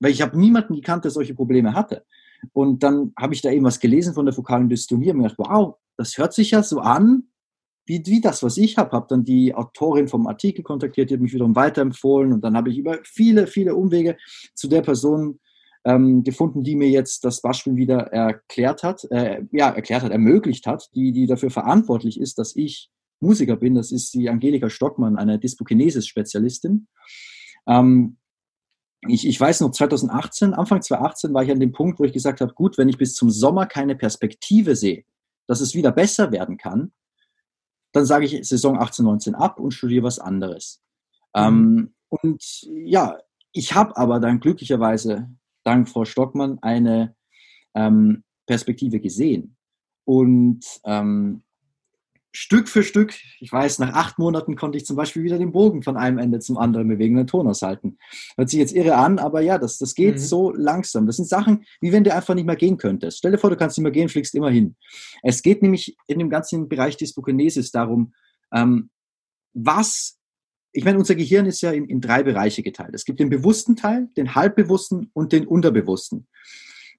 [0.00, 2.04] weil ich habe niemanden gekannt, der solche Probleme hatte.
[2.52, 5.38] Und dann habe ich da eben was gelesen von der fokalen Dystonie und mir gedacht,
[5.38, 7.24] wow, das hört sich ja so an,
[7.86, 11.20] wie, wie das, was ich habe, habe dann die Autorin vom Artikel kontaktiert, die hat
[11.20, 14.16] mich wiederum weiterempfohlen und dann habe ich über viele, viele Umwege
[14.54, 15.38] zu der Person
[15.84, 20.66] ähm, gefunden, die mir jetzt das Beispiel wieder erklärt hat, äh, ja, erklärt hat, ermöglicht
[20.66, 23.74] hat, die, die dafür verantwortlich ist, dass ich Musiker bin.
[23.74, 26.88] Das ist die Angelika Stockmann, eine Dyspokinesis-Spezialistin.
[27.66, 28.16] Ähm,
[29.08, 32.40] ich, ich weiß noch, 2018, Anfang 2018 war ich an dem Punkt, wo ich gesagt
[32.40, 35.04] habe, gut, wenn ich bis zum Sommer keine Perspektive sehe,
[35.46, 36.92] dass es wieder besser werden kann,
[37.92, 40.82] dann sage ich Saison 18, 19 ab und studiere was anderes.
[41.34, 42.42] Ähm, und
[42.84, 43.18] ja,
[43.52, 45.30] ich habe aber dann glücklicherweise,
[45.64, 47.14] dank Frau Stockmann, eine
[47.74, 49.56] ähm, Perspektive gesehen.
[50.04, 51.42] Und ähm,
[52.36, 55.82] Stück für Stück, ich weiß, nach acht Monaten konnte ich zum Beispiel wieder den Bogen
[55.82, 57.96] von einem Ende zum anderen bewegen, den Ton aushalten.
[58.36, 60.18] Hört sich jetzt irre an, aber ja, das, das geht mhm.
[60.18, 61.06] so langsam.
[61.06, 63.16] Das sind Sachen, wie wenn du einfach nicht mehr gehen könntest.
[63.16, 64.76] Stell dir vor, du kannst nicht mehr gehen, fliegst immer hin.
[65.22, 68.12] Es geht nämlich in dem ganzen Bereich des Bukinesis darum,
[68.52, 68.90] ähm,
[69.54, 70.18] was,
[70.72, 72.94] ich meine, unser Gehirn ist ja in, in drei Bereiche geteilt.
[72.94, 76.26] Es gibt den bewussten Teil, den halbbewussten und den unterbewussten.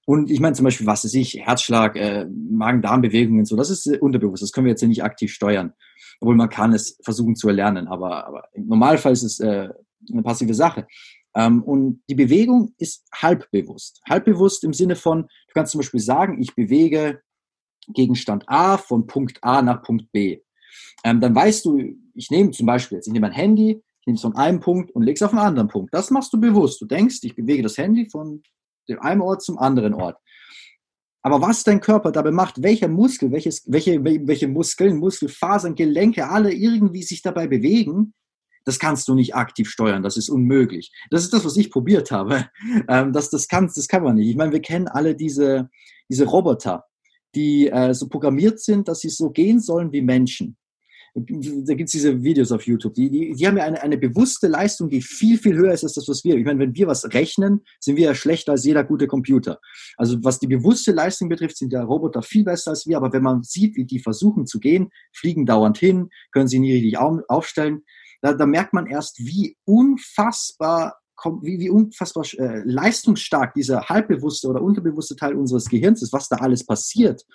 [0.09, 3.97] Und ich meine zum Beispiel, was weiß ich, Herzschlag, äh, Magen-Darm-Bewegungen, so, das ist äh,
[3.97, 4.41] unterbewusst.
[4.41, 5.73] Das können wir jetzt ja nicht aktiv steuern.
[6.21, 7.89] Obwohl man kann es versuchen zu erlernen.
[7.89, 9.67] Aber, aber im Normalfall ist es äh,
[10.09, 10.87] eine passive Sache.
[11.35, 13.99] Ähm, und die Bewegung ist halbbewusst.
[14.07, 17.19] Halbbewusst im Sinne von, du kannst zum Beispiel sagen, ich bewege
[17.93, 20.39] Gegenstand A von Punkt A nach Punkt B.
[21.03, 21.81] Ähm, dann weißt du,
[22.13, 24.91] ich nehme zum Beispiel jetzt, ich nehme mein Handy, ich nehme es von einem Punkt
[24.91, 25.93] und lege es auf einen anderen Punkt.
[25.93, 26.79] Das machst du bewusst.
[26.79, 28.41] Du denkst, ich bewege das Handy von
[28.89, 30.17] dem einen Ort zum anderen Ort.
[31.21, 36.53] Aber was dein Körper dabei macht, welcher Muskel, welches, welche, welche Muskeln, Muskelfasern, Gelenke, alle
[36.53, 38.13] irgendwie sich dabei bewegen,
[38.63, 40.91] das kannst du nicht aktiv steuern, das ist unmöglich.
[41.09, 42.49] Das ist das, was ich probiert habe.
[42.89, 44.29] Ähm, das, das, kann, das kann man nicht.
[44.29, 45.69] Ich meine, wir kennen alle diese,
[46.09, 46.85] diese Roboter,
[47.35, 50.57] die äh, so programmiert sind, dass sie so gehen sollen wie Menschen
[51.13, 54.47] da gibt es diese Videos auf YouTube, die, die, die haben ja eine, eine bewusste
[54.47, 56.35] Leistung, die viel, viel höher ist als das, was wir.
[56.35, 59.59] Ich meine, wenn wir was rechnen, sind wir ja schlechter als jeder gute Computer.
[59.97, 62.97] Also was die bewusste Leistung betrifft, sind der Roboter viel besser als wir.
[62.97, 66.73] Aber wenn man sieht, wie die versuchen zu gehen, fliegen dauernd hin, können sie nie
[66.73, 67.83] richtig aufstellen,
[68.21, 70.95] da, da merkt man erst, wie unfassbar
[71.41, 76.37] wie, wie unfassbar äh, leistungsstark dieser halbbewusste oder unterbewusste Teil unseres Gehirns ist, was da
[76.37, 77.25] alles passiert,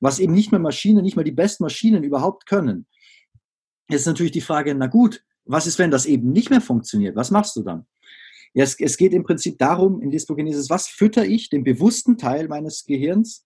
[0.00, 2.86] was eben nicht mehr Maschinen, nicht mal die besten Maschinen überhaupt können.
[3.88, 7.16] Jetzt ist natürlich die Frage, na gut, was ist, wenn das eben nicht mehr funktioniert?
[7.16, 7.86] Was machst du dann?
[8.52, 12.48] Ja, es, es geht im Prinzip darum, in Dyspogenesis, was fütter ich den bewussten Teil
[12.48, 13.44] meines Gehirns,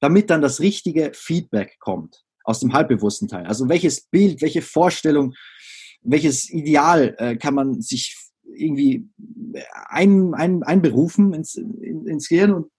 [0.00, 3.46] damit dann das richtige Feedback kommt aus dem halbbewussten Teil.
[3.46, 5.34] Also welches Bild, welche Vorstellung,
[6.02, 8.16] welches Ideal äh, kann man sich
[8.54, 9.08] irgendwie
[9.88, 12.70] ein, ein, einberufen ins, in, ins Gehirn und,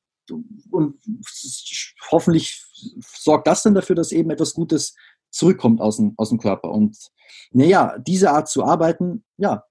[0.69, 1.00] und
[2.10, 2.63] hoffentlich
[3.02, 4.95] sorgt das dann dafür, dass eben etwas Gutes
[5.32, 6.72] zurückkommt aus dem, aus dem Körper.
[6.72, 6.98] Und
[7.52, 9.63] naja, diese Art zu arbeiten, ja,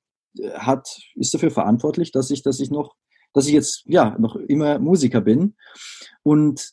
[0.54, 2.94] hat, ist dafür verantwortlich, dass ich, dass ich noch,
[3.32, 5.54] dass ich jetzt, ja, noch immer Musiker bin.
[6.22, 6.72] Und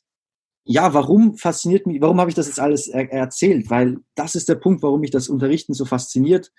[0.64, 3.70] ja, warum fasziniert mich, warum habe ich das jetzt alles er erzählt?
[3.70, 6.52] Weil das ist der Punkt, warum mich das Unterrichten so fasziniert.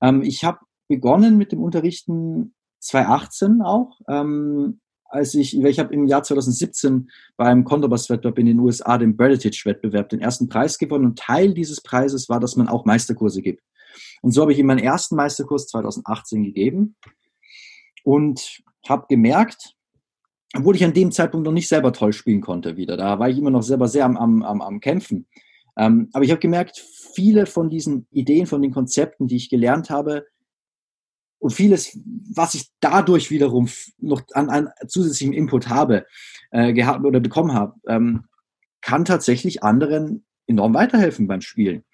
[0.00, 0.58] Ähm, ich habe
[0.88, 4.00] begonnen mit dem Unterrichten 2018 auch.
[4.08, 4.80] Ähm,
[5.14, 10.20] als ich, ich habe im Jahr 2017 beim Condorbass-Wettbewerb in den USA, den Berditich-Wettbewerb, den
[10.20, 11.04] ersten Preis gewonnen.
[11.04, 13.62] Und Teil dieses Preises war, dass man auch Meisterkurse gibt.
[14.22, 16.96] Und so habe ich ihm meinen ersten Meisterkurs 2018 gegeben
[18.02, 19.74] und habe gemerkt,
[20.56, 23.38] obwohl ich an dem Zeitpunkt noch nicht selber toll spielen konnte wieder, da war ich
[23.38, 25.28] immer noch selber sehr am, am, am, am Kämpfen.
[25.76, 29.90] Ähm, aber ich habe gemerkt, viele von diesen Ideen, von den Konzepten, die ich gelernt
[29.90, 30.26] habe,
[31.44, 31.98] und vieles,
[32.34, 36.06] was ich dadurch wiederum noch an, an zusätzlichem Input habe,
[36.52, 38.24] äh, gehabt oder bekommen habe, ähm,
[38.80, 41.84] kann tatsächlich anderen enorm weiterhelfen beim Spielen.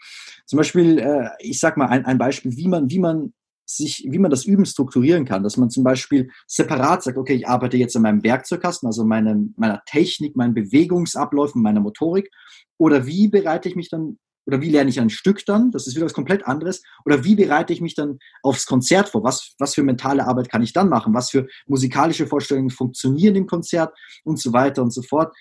[0.46, 3.32] Zum Beispiel, äh, ich sag mal ein, ein Beispiel, wie man, wie man
[3.66, 7.48] sich, wie man das Üben strukturieren kann, dass man zum Beispiel separat sagt, okay, ich
[7.48, 12.30] arbeite jetzt an meinem Werkzeugkasten, also meine, meiner Technik, meinen Bewegungsabläufen, meiner Motorik,
[12.78, 14.16] oder wie bereite ich mich dann
[14.50, 15.70] oder wie lerne ich ein Stück dann?
[15.70, 16.82] Das ist wieder was komplett anderes.
[17.04, 19.22] Oder wie bereite ich mich dann aufs Konzert vor?
[19.22, 21.14] Was, was für mentale Arbeit kann ich dann machen?
[21.14, 25.32] Was für musikalische Vorstellungen funktionieren im Konzert und so weiter und so fort.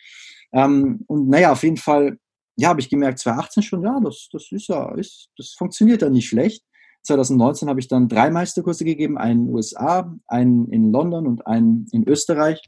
[0.54, 2.20] Ähm, und naja, auf jeden Fall,
[2.56, 6.10] ja, habe ich gemerkt, 2018 schon, ja, das, das ist ja, ist, das funktioniert ja
[6.10, 6.64] nicht schlecht.
[7.02, 11.48] 2019 habe ich dann drei Meisterkurse gegeben, einen in den USA, einen in London und
[11.48, 12.62] einen in Österreich.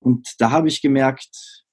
[0.00, 1.67] Und da habe ich gemerkt,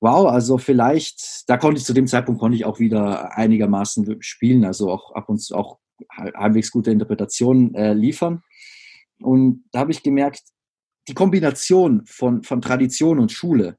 [0.00, 4.64] wow, also vielleicht, da konnte ich zu dem Zeitpunkt konnte ich auch wieder einigermaßen spielen,
[4.64, 5.78] also auch ab und zu auch
[6.10, 8.42] halbwegs gute Interpretationen äh, liefern.
[9.20, 10.42] Und da habe ich gemerkt,
[11.08, 13.76] die Kombination von, von Tradition und Schule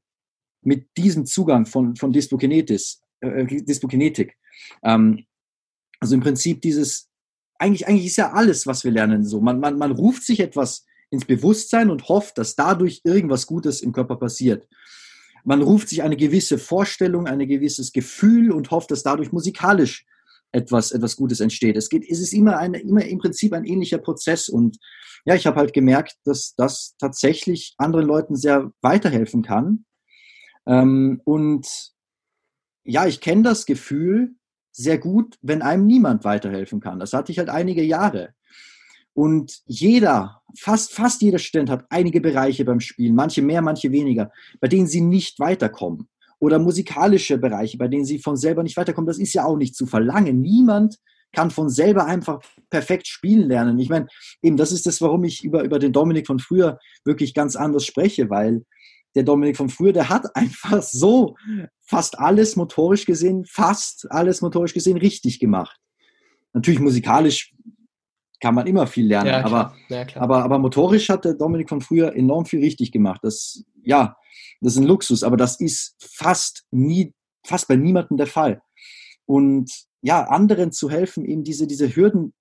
[0.62, 4.36] mit diesem Zugang von, von Dyspokinetis, äh, Dyspokinetik,
[4.84, 5.26] ähm,
[5.98, 7.08] also im Prinzip dieses,
[7.58, 9.40] eigentlich, eigentlich ist ja alles, was wir lernen, so.
[9.40, 13.92] Man, man, man ruft sich etwas ins Bewusstsein und hofft, dass dadurch irgendwas Gutes im
[13.92, 14.68] Körper passiert.
[15.44, 20.06] Man ruft sich eine gewisse Vorstellung, ein gewisses Gefühl und hofft, dass dadurch musikalisch
[20.52, 21.76] etwas, etwas Gutes entsteht.
[21.76, 24.78] Es geht, es ist immer ein, immer im Prinzip ein ähnlicher Prozess und
[25.24, 29.84] ja, ich habe halt gemerkt, dass das tatsächlich anderen Leuten sehr weiterhelfen kann.
[30.66, 31.92] Ähm, und
[32.84, 34.34] ja, ich kenne das Gefühl
[34.72, 36.98] sehr gut, wenn einem niemand weiterhelfen kann.
[36.98, 38.34] Das hatte ich halt einige Jahre.
[39.14, 44.30] Und jeder, fast, fast jeder Student hat einige Bereiche beim Spielen, manche mehr, manche weniger,
[44.60, 46.08] bei denen sie nicht weiterkommen.
[46.38, 49.06] Oder musikalische Bereiche, bei denen sie von selber nicht weiterkommen.
[49.06, 50.40] Das ist ja auch nicht zu verlangen.
[50.40, 50.98] Niemand
[51.32, 53.78] kann von selber einfach perfekt spielen lernen.
[53.78, 54.06] Ich meine,
[54.42, 57.86] eben, das ist das, warum ich über, über den Dominik von früher wirklich ganz anders
[57.86, 58.64] spreche, weil
[59.14, 61.36] der Dominik von früher, der hat einfach so
[61.80, 65.78] fast alles motorisch gesehen, fast alles motorisch gesehen richtig gemacht.
[66.54, 67.54] Natürlich musikalisch
[68.42, 69.28] kann man immer viel lernen.
[69.28, 73.20] Ja, aber, ja, aber, aber motorisch hat der Dominik von früher enorm viel richtig gemacht.
[73.22, 74.16] Das, ja,
[74.60, 77.14] das ist ein Luxus, aber das ist fast nie,
[77.46, 78.60] fast bei niemandem der Fall.
[79.26, 79.70] Und
[80.02, 82.34] ja, anderen zu helfen, eben diese, diese Hürden,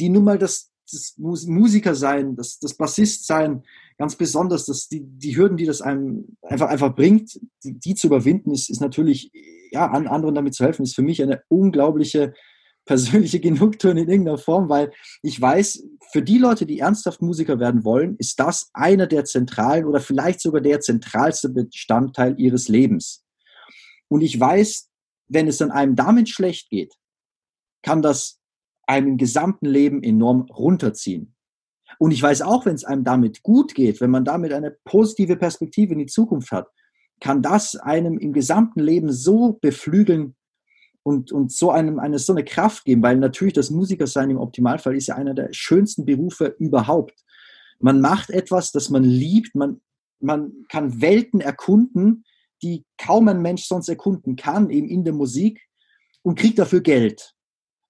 [0.00, 3.62] die nun mal das, das Musiker sein, das, das Bassist sein,
[3.98, 8.06] ganz besonders, dass die, die Hürden, die das einem einfach, einfach bringt, die, die zu
[8.06, 9.30] überwinden, ist, ist natürlich,
[9.70, 12.32] ja, an anderen damit zu helfen, ist für mich eine unglaubliche
[12.86, 17.84] persönliche Genugtuung in irgendeiner Form, weil ich weiß, für die Leute, die ernsthaft Musiker werden
[17.84, 23.24] wollen, ist das einer der zentralen oder vielleicht sogar der zentralste Bestandteil ihres Lebens.
[24.08, 24.88] Und ich weiß,
[25.28, 26.94] wenn es dann einem damit schlecht geht,
[27.82, 28.40] kann das
[28.86, 31.34] einem im gesamten Leben enorm runterziehen.
[31.98, 35.36] Und ich weiß auch, wenn es einem damit gut geht, wenn man damit eine positive
[35.36, 36.68] Perspektive in die Zukunft hat,
[37.20, 40.36] kann das einem im gesamten Leben so beflügeln,
[41.06, 44.96] und, und so einem eine, so eine Kraft geben, weil natürlich das Musikersein im Optimalfall
[44.96, 47.14] ist ja einer der schönsten Berufe überhaupt.
[47.78, 49.80] Man macht etwas, das man liebt, man,
[50.18, 52.24] man kann Welten erkunden,
[52.60, 55.60] die kaum ein Mensch sonst erkunden kann, eben in der Musik
[56.22, 57.34] und kriegt dafür Geld.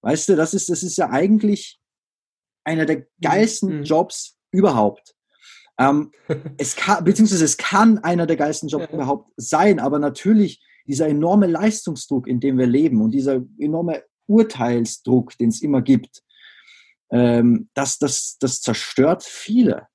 [0.01, 1.79] Weißt du, das ist, das ist ja eigentlich
[2.65, 3.83] einer der geilsten mhm.
[3.83, 5.15] Jobs überhaupt.
[5.79, 6.11] Ähm,
[6.59, 8.93] es kann, beziehungsweise es kann einer der geilsten Jobs ja.
[8.93, 15.37] überhaupt sein, aber natürlich dieser enorme Leistungsdruck, in dem wir leben und dieser enorme Urteilsdruck,
[15.37, 16.23] den es immer gibt,
[17.11, 19.87] ähm, das, das, das zerstört viele.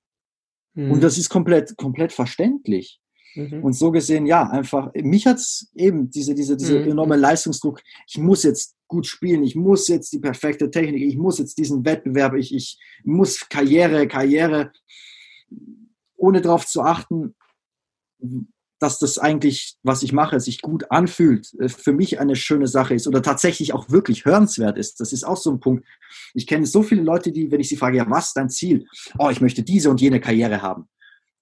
[0.74, 0.92] Mhm.
[0.92, 3.00] Und das ist komplett, komplett verständlich.
[3.34, 3.64] Mhm.
[3.64, 6.92] Und so gesehen, ja, einfach, mich hat's eben, diese, diese, diese mhm.
[6.92, 11.38] enorme Leistungsdruck, ich muss jetzt gut spielen, ich muss jetzt die perfekte Technik, ich muss
[11.38, 14.72] jetzt diesen Wettbewerb, ich, ich muss Karriere, Karriere,
[16.16, 17.34] ohne darauf zu achten,
[18.82, 22.94] dass das eigentlich, was ich mache, sich gut anfühlt, äh, für mich eine schöne Sache
[22.94, 24.98] ist oder tatsächlich auch wirklich hörenswert ist.
[24.98, 25.86] Das ist auch so ein Punkt.
[26.34, 28.86] Ich kenne so viele Leute, die, wenn ich sie frage, ja, was ist dein Ziel?
[29.18, 30.88] Oh, ich möchte diese und jene Karriere haben.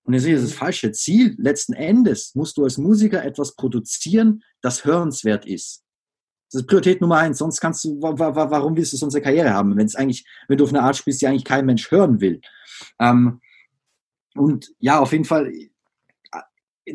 [0.05, 1.35] Und dann sehe ich, das falsche Ziel.
[1.38, 5.83] Letzten Endes musst du als Musiker etwas produzieren, das hörenswert ist.
[6.53, 7.38] Das ist Priorität Nummer eins.
[7.38, 10.64] Sonst kannst du, warum willst du sonst eine Karriere haben, wenn es eigentlich, wenn du
[10.64, 12.40] auf eine Art spielst, die eigentlich kein Mensch hören will.
[12.98, 13.40] Ähm,
[14.35, 15.53] und ja, auf jeden Fall,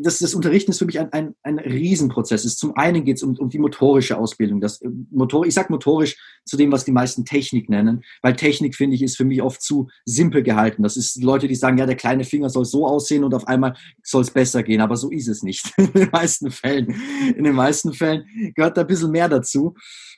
[0.02, 2.44] das, das Unterrichten ist für mich ein, ein, ein Riesenprozess.
[2.44, 4.60] Es, zum einen geht es um, um die motorische Ausbildung.
[4.60, 8.74] Das, äh, Motor, ich sage motorisch zu dem, was die meisten Technik nennen, weil Technik,
[8.74, 10.82] finde ich, ist für mich oft zu simpel gehalten.
[10.82, 13.74] Das ist Leute, die sagen, ja, der kleine Finger soll so aussehen und auf einmal
[14.02, 14.80] soll es besser gehen.
[14.80, 15.72] Aber so ist es nicht.
[15.76, 16.94] In den meisten Fällen.
[17.36, 19.74] In den meisten Fällen gehört da ein bisschen mehr dazu.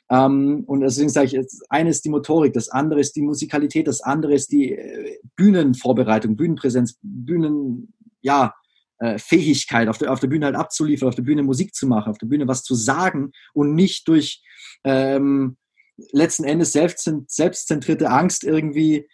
[0.09, 3.87] Ähm, und deswegen sage ich, das eine ist die Motorik, das andere ist die Musikalität,
[3.87, 8.55] das andere ist die äh, Bühnenvorbereitung, Bühnenpräsenz, Bühnen, ja,
[9.17, 12.17] Fähigkeit, auf der, auf der Bühne halt abzuliefern, auf der Bühne Musik zu machen, auf
[12.17, 14.43] der Bühne was zu sagen und nicht durch
[14.83, 15.57] ähm,
[16.11, 19.07] letzten Endes selbst, selbstzentrierte Angst irgendwie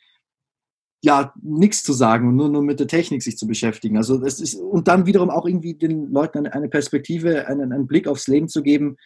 [1.03, 3.95] ja nichts zu sagen und nur, nur mit der Technik sich zu beschäftigen.
[3.97, 7.87] Also es ist und dann wiederum auch irgendwie den Leuten eine, eine Perspektive, einen, einen
[7.87, 8.97] Blick aufs Leben zu geben,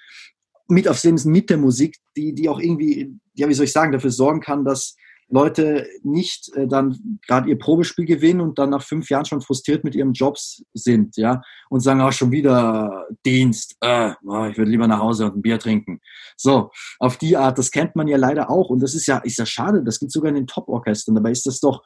[0.69, 3.91] mit aufs Leben mit der Musik, die, die auch irgendwie, ja, wie soll ich sagen,
[3.91, 4.95] dafür sorgen kann, dass
[5.29, 9.83] Leute nicht äh, dann gerade ihr Probespiel gewinnen und dann nach fünf Jahren schon frustriert
[9.83, 14.71] mit ihren Jobs sind, ja, und sagen, auch schon wieder Dienst, äh, oh, ich würde
[14.71, 16.01] lieber nach Hause und ein Bier trinken.
[16.35, 19.37] So, auf die Art, das kennt man ja leider auch und das ist ja, ist
[19.37, 21.83] ja schade, das gibt sogar in den Top-Orchestern, dabei ist das doch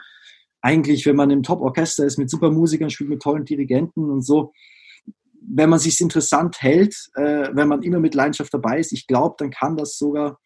[0.61, 4.53] eigentlich, wenn man im Top-Orchester ist mit super Musikern, spielt mit tollen Dirigenten und so,
[5.45, 9.35] wenn man sich interessant hält, äh, wenn man immer mit Leidenschaft dabei ist, ich glaube,
[9.37, 10.39] dann kann das sogar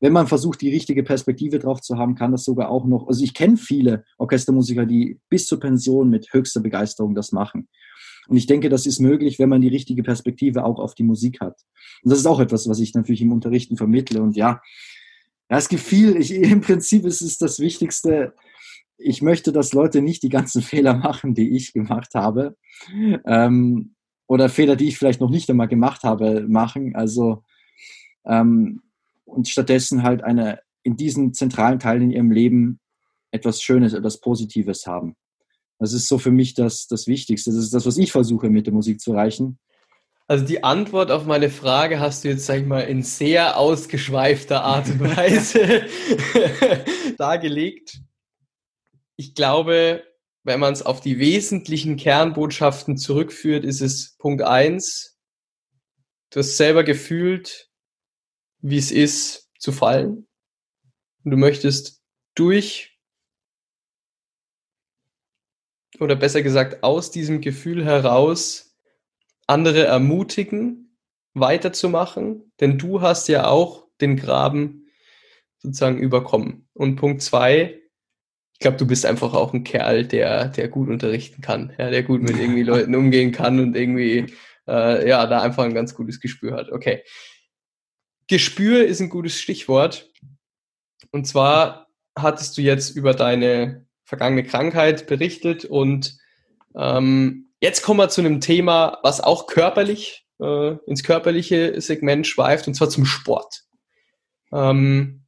[0.00, 3.22] wenn man versucht, die richtige Perspektive drauf zu haben, kann das sogar auch noch, also
[3.22, 7.68] ich kenne viele Orchestermusiker, die bis zur Pension mit höchster Begeisterung das machen.
[8.28, 11.40] Und ich denke, das ist möglich, wenn man die richtige Perspektive auch auf die Musik
[11.40, 11.60] hat.
[12.02, 14.22] Und das ist auch etwas, was ich natürlich im Unterrichten vermittle.
[14.22, 14.62] Und ja,
[15.50, 16.16] ja es gibt viel.
[16.16, 18.34] Ich, Im Prinzip ist es das Wichtigste.
[18.96, 22.56] Ich möchte, dass Leute nicht die ganzen Fehler machen, die ich gemacht habe.
[23.26, 23.94] Ähm,
[24.26, 26.94] oder Fehler, die ich vielleicht noch nicht einmal gemacht habe, machen.
[26.94, 27.42] Also
[28.24, 28.80] ähm,
[29.30, 32.80] und stattdessen halt eine in diesen zentralen Teilen in ihrem Leben
[33.30, 35.16] etwas Schönes, etwas Positives haben.
[35.78, 37.50] Das ist so für mich das, das Wichtigste.
[37.50, 39.58] Das ist das, was ich versuche mit der Musik zu erreichen.
[40.26, 44.62] Also die Antwort auf meine Frage hast du jetzt, sag ich mal, in sehr ausgeschweifter
[44.62, 45.86] Art und Weise
[47.18, 47.98] dargelegt.
[49.16, 50.04] Ich glaube,
[50.44, 55.18] wenn man es auf die wesentlichen Kernbotschaften zurückführt, ist es Punkt eins.
[56.30, 57.69] Du hast selber gefühlt,
[58.62, 60.26] wie es ist, zu fallen.
[61.24, 62.02] Und du möchtest
[62.34, 62.98] durch
[65.98, 68.76] oder besser gesagt aus diesem Gefühl heraus
[69.46, 70.96] andere ermutigen,
[71.34, 74.86] weiterzumachen, denn du hast ja auch den Graben
[75.58, 76.68] sozusagen überkommen.
[76.72, 77.80] Und Punkt zwei,
[78.54, 82.02] ich glaube, du bist einfach auch ein Kerl, der, der gut unterrichten kann, ja, der
[82.02, 84.26] gut mit irgendwie Leuten umgehen kann und irgendwie,
[84.66, 86.70] äh, ja, da einfach ein ganz gutes Gespür hat.
[86.70, 87.02] Okay.
[88.30, 90.08] Gespür ist ein gutes Stichwort.
[91.10, 96.16] Und zwar hattest du jetzt über deine vergangene Krankheit berichtet und
[96.76, 102.68] ähm, jetzt kommen wir zu einem Thema, was auch körperlich äh, ins körperliche Segment schweift,
[102.68, 103.64] und zwar zum Sport.
[104.52, 105.26] Ähm,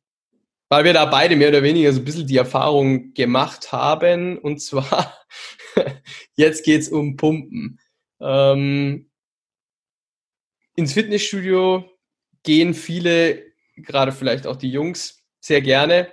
[0.68, 4.62] weil wir da beide mehr oder weniger so ein bisschen die Erfahrung gemacht haben, und
[4.62, 5.18] zwar
[6.36, 7.80] jetzt geht's um Pumpen.
[8.20, 9.10] Ähm,
[10.76, 11.91] ins Fitnessstudio
[12.42, 13.42] gehen viele,
[13.76, 16.08] gerade vielleicht auch die Jungs, sehr gerne.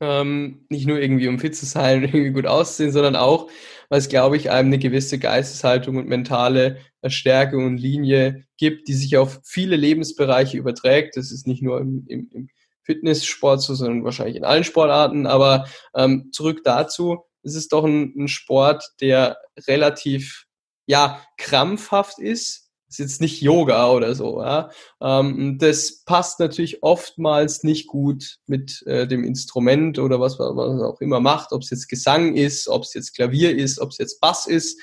[0.00, 3.50] Ähm, nicht nur irgendwie um fit zu sein und irgendwie gut auszusehen, sondern auch,
[3.88, 8.94] weil es, glaube ich, einem eine gewisse Geisteshaltung und mentale Stärke und Linie gibt, die
[8.94, 11.16] sich auf viele Lebensbereiche überträgt.
[11.16, 12.48] Das ist nicht nur im, im, im
[12.82, 15.26] Fitnesssport so, sondern wahrscheinlich in allen Sportarten.
[15.26, 20.46] Aber ähm, zurück dazu, es ist doch ein, ein Sport, der relativ
[20.86, 24.40] ja krampfhaft ist, ist jetzt nicht Yoga oder so.
[24.40, 24.70] Ja?
[25.00, 31.00] Ähm, das passt natürlich oftmals nicht gut mit äh, dem Instrument oder was man auch
[31.00, 34.20] immer macht, ob es jetzt Gesang ist, ob es jetzt Klavier ist, ob es jetzt
[34.20, 34.80] Bass ist,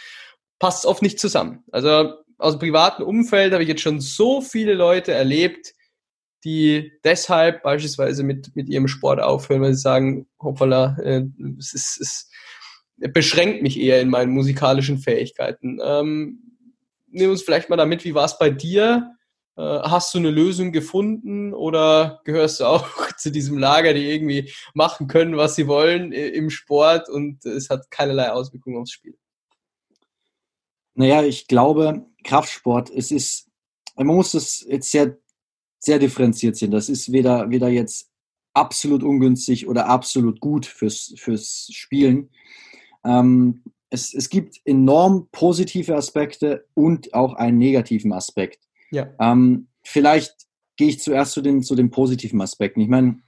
[0.60, 1.64] passt oft nicht zusammen.
[1.72, 5.74] Also aus dem privaten Umfeld habe ich jetzt schon so viele Leute erlebt,
[6.44, 11.24] die deshalb beispielsweise mit, mit ihrem Sport aufhören, weil sie sagen, hoppala, äh,
[11.58, 12.30] es, ist, es
[13.12, 15.80] beschränkt mich eher in meinen musikalischen Fähigkeiten.
[15.84, 16.55] Ähm,
[17.16, 19.16] nimm uns vielleicht mal damit, wie war es bei dir?
[19.58, 22.88] Äh, hast du eine Lösung gefunden oder gehörst du auch
[23.18, 27.90] zu diesem Lager, die irgendwie machen können, was sie wollen im Sport und es hat
[27.90, 29.18] keinerlei Auswirkungen aufs Spiel?
[30.94, 33.50] Naja, ich glaube, Kraftsport, es ist,
[33.96, 35.18] man muss das jetzt sehr,
[35.80, 36.72] sehr differenziert sehen.
[36.72, 38.10] Das ist weder, weder jetzt
[38.54, 42.30] absolut ungünstig oder absolut gut fürs, fürs Spielen.
[43.04, 48.60] Ähm, es, es gibt enorm positive Aspekte und auch einen negativen Aspekt.
[48.92, 49.10] Ja.
[49.20, 50.34] Ähm, vielleicht
[50.78, 52.82] gehe ich zuerst zu den, zu den positiven Aspekten.
[52.82, 53.20] Ich meine,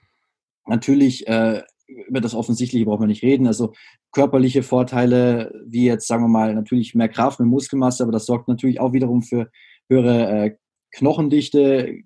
[0.66, 3.48] natürlich, äh, über das Offensichtliche braucht man nicht reden.
[3.48, 3.74] Also
[4.12, 8.48] körperliche Vorteile, wie jetzt, sagen wir mal, natürlich mehr Kraft, mehr Muskelmasse, aber das sorgt
[8.48, 9.50] natürlich auch wiederum für
[9.90, 10.58] höhere äh,
[10.98, 12.00] Knochendichte,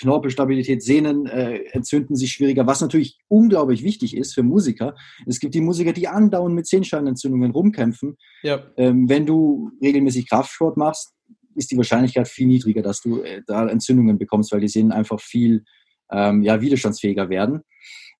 [0.00, 4.96] Knorpelstabilität, Sehnen äh, entzünden sich schwieriger, was natürlich unglaublich wichtig ist für Musiker.
[5.26, 8.16] Es gibt die Musiker, die andauernd mit Sehenscheinentzündungen rumkämpfen.
[8.42, 8.64] Ja.
[8.76, 11.14] Ähm, wenn du regelmäßig Kraftsport machst,
[11.54, 15.20] ist die Wahrscheinlichkeit viel niedriger, dass du äh, da Entzündungen bekommst, weil die Sehnen einfach
[15.20, 15.64] viel
[16.10, 17.60] ähm, ja, widerstandsfähiger werden.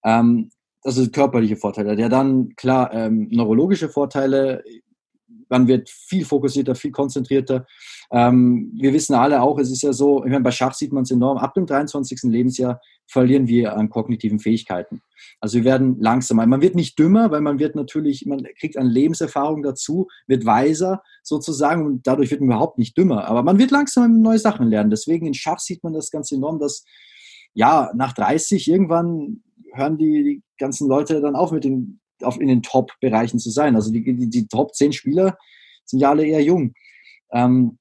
[0.05, 0.51] Ähm,
[0.83, 1.97] also körperliche Vorteile.
[1.97, 4.63] Der dann, klar, ähm, neurologische Vorteile,
[5.49, 7.67] man wird viel fokussierter, viel konzentrierter.
[8.11, 11.03] Ähm, wir wissen alle auch, es ist ja so, ich meine, bei Schach sieht man
[11.03, 12.21] es enorm, ab dem 23.
[12.25, 15.03] Lebensjahr verlieren wir an kognitiven Fähigkeiten.
[15.41, 16.47] Also wir werden langsamer.
[16.47, 21.03] Man wird nicht dümmer, weil man wird natürlich, man kriegt an Lebenserfahrung dazu, wird weiser
[21.23, 23.27] sozusagen und dadurch wird man überhaupt nicht dümmer.
[23.27, 24.91] Aber man wird langsamer neue Sachen lernen.
[24.91, 26.85] Deswegen in Schach sieht man das ganz enorm, dass
[27.55, 32.49] ja, nach 30 irgendwann hören die, die ganzen Leute dann auf mit den auf, in
[32.49, 33.75] den Top-Bereichen zu sein.
[33.77, 35.37] Also die, die, die, Top 10 Spieler
[35.85, 36.75] sind ja alle eher jung.
[37.33, 37.79] Ähm,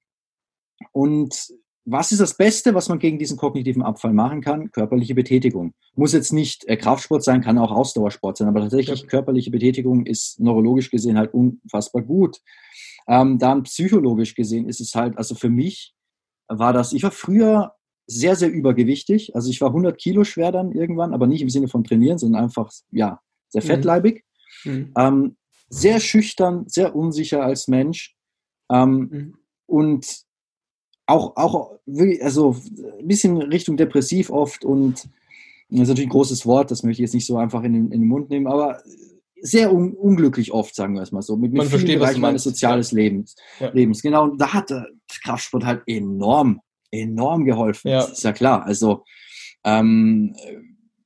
[0.91, 1.47] und
[1.85, 4.71] was ist das Beste, was man gegen diesen kognitiven Abfall machen kann?
[4.71, 5.73] Körperliche Betätigung.
[5.95, 9.07] Muss jetzt nicht äh, Kraftsport sein, kann auch Ausdauersport sein, aber tatsächlich ja.
[9.07, 12.41] körperliche Betätigung ist neurologisch gesehen halt unfassbar gut.
[13.07, 15.95] Ähm, dann psychologisch gesehen ist es halt, also für mich
[16.49, 17.73] war das, ich war früher
[18.05, 19.35] sehr, sehr übergewichtig.
[19.35, 22.43] Also ich war 100 Kilo schwer dann irgendwann, aber nicht im Sinne von trainieren, sondern
[22.43, 23.19] einfach, ja,
[23.49, 23.67] sehr mhm.
[23.67, 24.23] fettleibig.
[24.63, 24.93] Mhm.
[24.97, 25.35] Ähm,
[25.69, 28.15] sehr schüchtern, sehr unsicher als Mensch.
[28.71, 29.33] Ähm, mhm.
[29.65, 30.27] Und
[31.05, 31.71] auch, auch
[32.21, 32.55] also
[32.99, 35.07] ein bisschen Richtung depressiv oft und
[35.69, 37.91] das ist natürlich ein großes Wort, das möchte ich jetzt nicht so einfach in den,
[37.91, 38.81] in den Mund nehmen, aber
[39.41, 42.21] sehr un unglücklich oft, sagen wir es mal so, mit, mit Man vielen versteht, Bereichen
[42.21, 42.97] meines soziales ja.
[42.97, 43.69] Lebens, ja.
[43.71, 44.01] Lebens.
[44.01, 44.87] Genau, und da hat der
[45.23, 47.89] Kraftsport halt enorm, enorm geholfen.
[47.89, 47.99] Ja.
[47.99, 48.65] Das ist ja klar.
[48.65, 49.03] Also
[49.63, 50.35] ähm,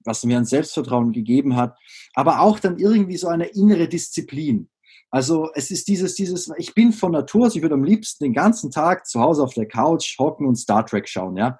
[0.06, 1.78] was mir ein Selbstvertrauen gegeben hat,
[2.14, 4.70] aber auch dann irgendwie so eine innere Disziplin.
[5.10, 8.34] Also es ist dieses, dieses, ich bin von Natur aus, ich würde am liebsten den
[8.34, 11.60] ganzen Tag zu Hause auf der Couch hocken und Star Trek schauen, ja,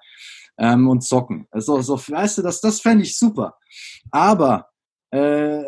[0.58, 1.46] ähm, und zocken.
[1.50, 3.58] Also, so, weißt du, das, das fände ich super.
[4.10, 4.68] Aber
[5.10, 5.64] äh,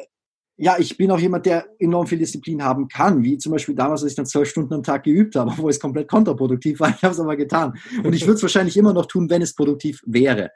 [0.57, 4.03] ja, ich bin auch jemand, der enorm viel Disziplin haben kann, wie zum Beispiel damals,
[4.03, 6.95] als ich dann zwölf Stunden am Tag geübt habe, wo es komplett kontraproduktiv war.
[6.97, 7.75] Ich habe es aber getan.
[8.03, 10.51] Und ich würde es wahrscheinlich immer noch tun, wenn es produktiv wäre.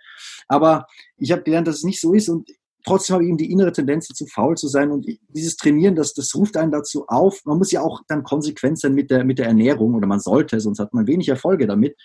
[0.47, 0.87] Aber
[1.17, 2.49] ich habe gelernt, dass es nicht so ist und
[2.87, 4.91] trotzdem habe ich eben die innere Tendenz, zu faul zu sein.
[4.91, 7.45] Und dieses Trainieren, das, das ruft einen dazu auf.
[7.45, 10.61] Man muss ja auch dann konsequent sein mit der, mit der Ernährung oder man sollte,
[10.61, 11.97] sonst hat man wenig Erfolge damit.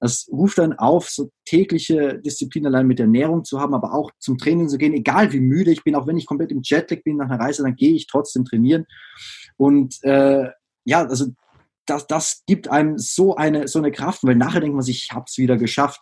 [0.00, 4.38] Das ruft dann auf, so tägliche Disziplin allein mit Ernährung zu haben, aber auch zum
[4.38, 7.18] Training zu gehen, egal wie müde ich bin, auch wenn ich komplett im Jetlag bin
[7.18, 8.86] nach einer Reise, dann gehe ich trotzdem trainieren.
[9.56, 10.48] Und äh,
[10.84, 11.26] ja, also
[11.86, 15.12] das, das gibt einem so eine, so eine Kraft, weil nachher denkt man sich, ich
[15.12, 16.00] habe es wieder geschafft.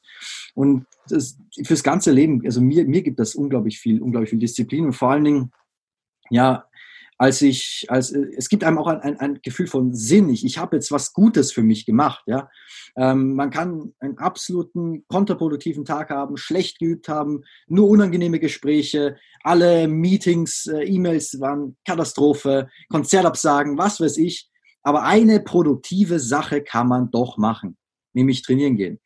[0.54, 4.86] Und das, fürs ganze Leben, also mir, mir gibt das unglaublich viel, unglaublich viel Disziplin
[4.86, 5.52] und vor allen Dingen,
[6.30, 6.67] ja,
[7.18, 10.30] als ich, als es gibt einem auch ein, ein, ein Gefühl von Sinn.
[10.30, 12.22] Ich, ich habe jetzt was Gutes für mich gemacht.
[12.26, 12.48] Ja,
[12.96, 19.88] ähm, man kann einen absoluten kontraproduktiven Tag haben, schlecht geübt haben, nur unangenehme Gespräche, alle
[19.88, 24.48] Meetings, äh, E-Mails waren Katastrophe, Konzertabsagen, was weiß ich.
[24.84, 27.76] Aber eine produktive Sache kann man doch machen,
[28.12, 29.00] nämlich trainieren gehen.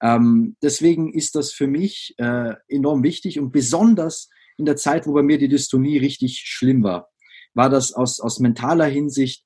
[0.00, 5.12] Ähm, deswegen ist das für mich äh, enorm wichtig und besonders in der Zeit, wo
[5.12, 7.11] bei mir die Dystonie richtig schlimm war
[7.54, 9.44] war das aus, aus mentaler Hinsicht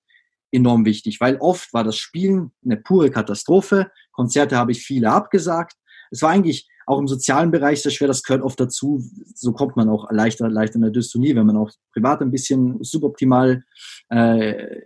[0.53, 3.91] enorm wichtig, weil oft war das Spielen eine pure Katastrophe.
[4.13, 5.75] Konzerte habe ich viele abgesagt.
[6.11, 9.03] Es war eigentlich auch im sozialen Bereich sehr schwer, das gehört oft dazu.
[9.35, 12.83] So kommt man auch leichter, leichter in der Dystonie, wenn man auch privat ein bisschen
[12.83, 13.65] suboptimal,
[14.09, 14.83] äh,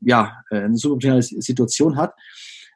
[0.00, 2.14] ja, eine suboptimale Situation hat.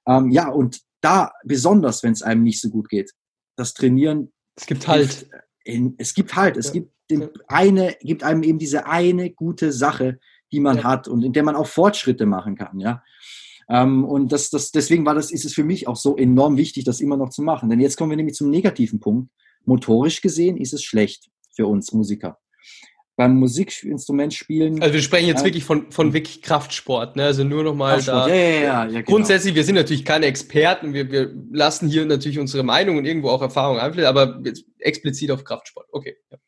[0.06, 3.12] Ähm, ja, und da besonders, wenn es einem nicht so gut geht,
[3.56, 4.32] das Trainieren.
[4.56, 5.28] Es gibt halt.
[5.66, 6.72] In, es gibt halt, es ja.
[6.72, 10.18] gibt den eine, gibt einem eben diese eine gute Sache,
[10.52, 10.84] die man ja.
[10.84, 13.02] hat und in der man auch Fortschritte machen kann, ja.
[13.68, 16.84] Ähm, und das, das, deswegen war das, ist es für mich auch so enorm wichtig,
[16.84, 17.70] das immer noch zu machen.
[17.70, 19.30] Denn jetzt kommen wir nämlich zum negativen Punkt.
[19.64, 22.38] Motorisch gesehen ist es schlecht für uns Musiker
[23.16, 24.82] beim Musikinstrument spielen.
[24.82, 27.24] Also wir sprechen jetzt äh, wirklich von, von wirklich Kraftsport, ne?
[27.24, 28.26] Also nur nochmal da.
[28.26, 29.02] Ja, ja, ja, ja, genau.
[29.04, 33.30] Grundsätzlich, wir sind natürlich keine Experten, wir, wir lassen hier natürlich unsere Meinung und irgendwo
[33.30, 34.42] auch Erfahrung einfließen, aber
[34.78, 35.86] explizit auf Kraftsport.
[35.92, 36.16] Okay.
[36.30, 36.38] Ja.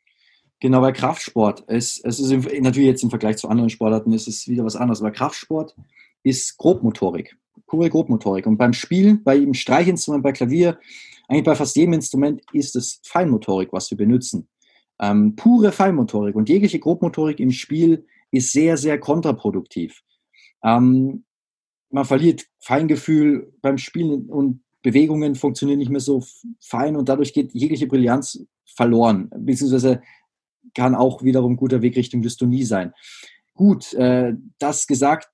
[0.60, 4.26] Genau, bei Kraftsport, es, es ist im, natürlich jetzt im Vergleich zu anderen Sportarten ist
[4.26, 5.76] es wieder was anderes, aber Kraftsport
[6.22, 7.36] ist Grobmotorik,
[7.66, 8.46] pure Grobmotorik.
[8.46, 10.78] Und beim Spielen, bei einem Streichinstrument, bei Klavier,
[11.28, 14.48] eigentlich bei fast jedem Instrument ist es Feinmotorik, was wir benutzen.
[14.98, 16.34] Ähm, pure Feinmotorik.
[16.34, 20.02] Und jegliche Grobmotorik im Spiel ist sehr, sehr kontraproduktiv.
[20.64, 21.24] Ähm,
[21.90, 26.22] man verliert Feingefühl beim Spielen und Bewegungen funktionieren nicht mehr so
[26.60, 30.00] fein und dadurch geht jegliche Brillanz verloren, beziehungsweise
[30.76, 32.92] kann auch wiederum guter Weg Richtung Dystonie sein.
[33.54, 35.28] Gut, äh, das gesagt,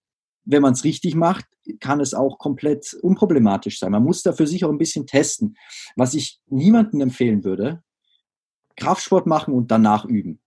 [0.44, 1.44] wenn man es richtig macht,
[1.80, 3.92] kann es auch komplett unproblematisch sein.
[3.92, 5.56] Man muss da für sich auch ein bisschen testen.
[5.96, 7.82] Was ich niemandem empfehlen würde,
[8.76, 10.40] Kraftsport machen und danach üben.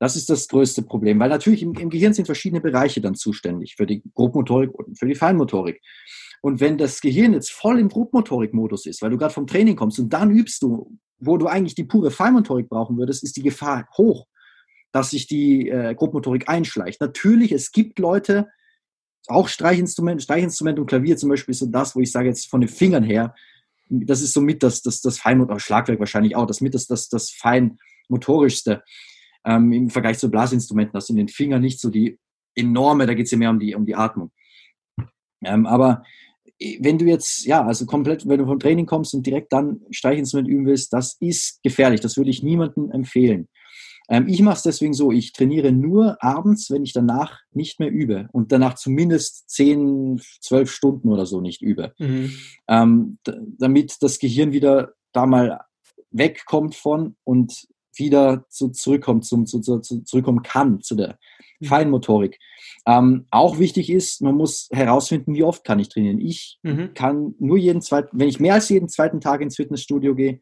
[0.00, 3.76] Das ist das größte Problem, weil natürlich im, im Gehirn sind verschiedene Bereiche dann zuständig
[3.76, 5.80] für die Grobmotorik und für die Feinmotorik.
[6.44, 9.98] Und wenn das Gehirn jetzt voll im Grobmotorik-Modus ist, weil du gerade vom Training kommst
[9.98, 13.88] und dann übst du, wo du eigentlich die pure Feinmotorik brauchen würdest, ist die Gefahr
[13.96, 14.26] hoch,
[14.92, 17.00] dass sich die äh, Grobmotorik einschleicht.
[17.00, 18.50] Natürlich, es gibt Leute,
[19.26, 22.60] auch Streichinstrument, Streichinstrument und Klavier zum Beispiel ist so das, wo ich sage jetzt von
[22.60, 23.34] den Fingern her,
[23.88, 27.30] das ist somit das, das, das Feinmotor, Schlagwerk wahrscheinlich auch, das mit das, das, das
[27.30, 28.82] Feinmotorischste
[29.46, 30.92] ähm, im Vergleich zu Blasinstrumenten.
[30.92, 32.18] Das sind den Fingern nicht so die
[32.54, 34.30] enorme, da geht es ja mehr um die, um die Atmung.
[35.42, 36.02] Ähm, aber
[36.80, 40.48] wenn du jetzt, ja, also komplett, wenn du vom Training kommst und direkt dann Streichinstrument
[40.48, 42.00] üben willst, das ist gefährlich.
[42.00, 43.48] Das würde ich niemandem empfehlen.
[44.08, 47.90] Ähm, ich mache es deswegen so, ich trainiere nur abends, wenn ich danach nicht mehr
[47.90, 51.94] übe und danach zumindest 10, 12 Stunden oder so nicht übe.
[51.98, 52.32] Mhm.
[52.68, 55.60] Ähm, damit das Gehirn wieder da mal
[56.10, 57.66] wegkommt von und
[57.98, 61.18] wieder zu, zurückkommt, zum, zu, zu, zurückkommen kann zu der
[61.60, 61.66] mhm.
[61.66, 62.38] Feinmotorik.
[62.86, 66.20] Ähm, auch wichtig ist, man muss herausfinden, wie oft kann ich trainieren.
[66.20, 66.92] Ich mhm.
[66.94, 70.40] kann nur jeden zweiten, wenn ich mehr als jeden zweiten Tag ins Fitnessstudio gehe,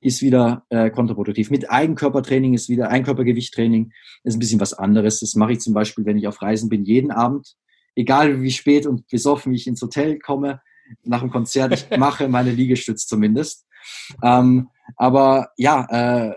[0.00, 1.50] ist wieder äh, kontraproduktiv.
[1.50, 3.92] Mit Eigenkörpertraining ist wieder Eigenkörpergewichttraining,
[4.24, 5.20] ist ein bisschen was anderes.
[5.20, 7.54] Das mache ich zum Beispiel, wenn ich auf Reisen bin, jeden Abend,
[7.94, 10.60] egal wie spät und besoffen ich ins Hotel komme,
[11.04, 13.66] nach dem Konzert, ich mache meine Liegestütz zumindest.
[14.22, 15.86] Ähm, aber ja,
[16.30, 16.34] äh,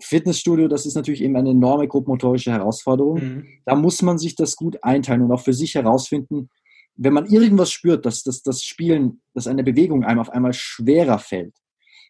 [0.00, 3.18] Fitnessstudio, das ist natürlich eben eine enorme grobmotorische Herausforderung.
[3.18, 3.46] Mhm.
[3.64, 6.50] Da muss man sich das gut einteilen und auch für sich herausfinden,
[6.96, 11.18] wenn man irgendwas spürt, dass, dass das Spielen, dass eine Bewegung einem auf einmal schwerer
[11.18, 11.54] fällt,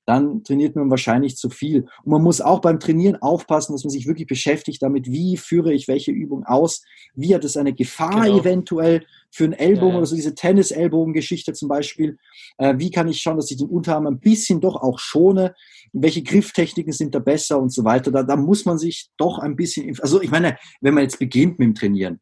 [0.06, 1.82] dann trainiert man wahrscheinlich zu viel.
[2.04, 5.74] Und man muss auch beim Trainieren aufpassen, dass man sich wirklich beschäftigt damit, wie führe
[5.74, 6.82] ich welche Übung aus,
[7.14, 8.38] wie hat es eine Gefahr genau.
[8.38, 9.96] eventuell für einen Ellbogen ja.
[9.98, 12.18] oder so diese Tennis-Ellbogen-Geschichte zum Beispiel.
[12.58, 15.54] Äh, wie kann ich schauen, dass ich den Unterarm ein bisschen doch auch schone?
[15.92, 18.12] Welche Grifftechniken sind da besser und so weiter?
[18.12, 21.58] Da, da muss man sich doch ein bisschen, also ich meine, wenn man jetzt beginnt
[21.58, 22.20] mit dem Trainieren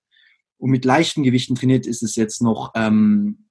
[0.56, 3.44] und mit leichten Gewichten trainiert, ist es jetzt noch ähm,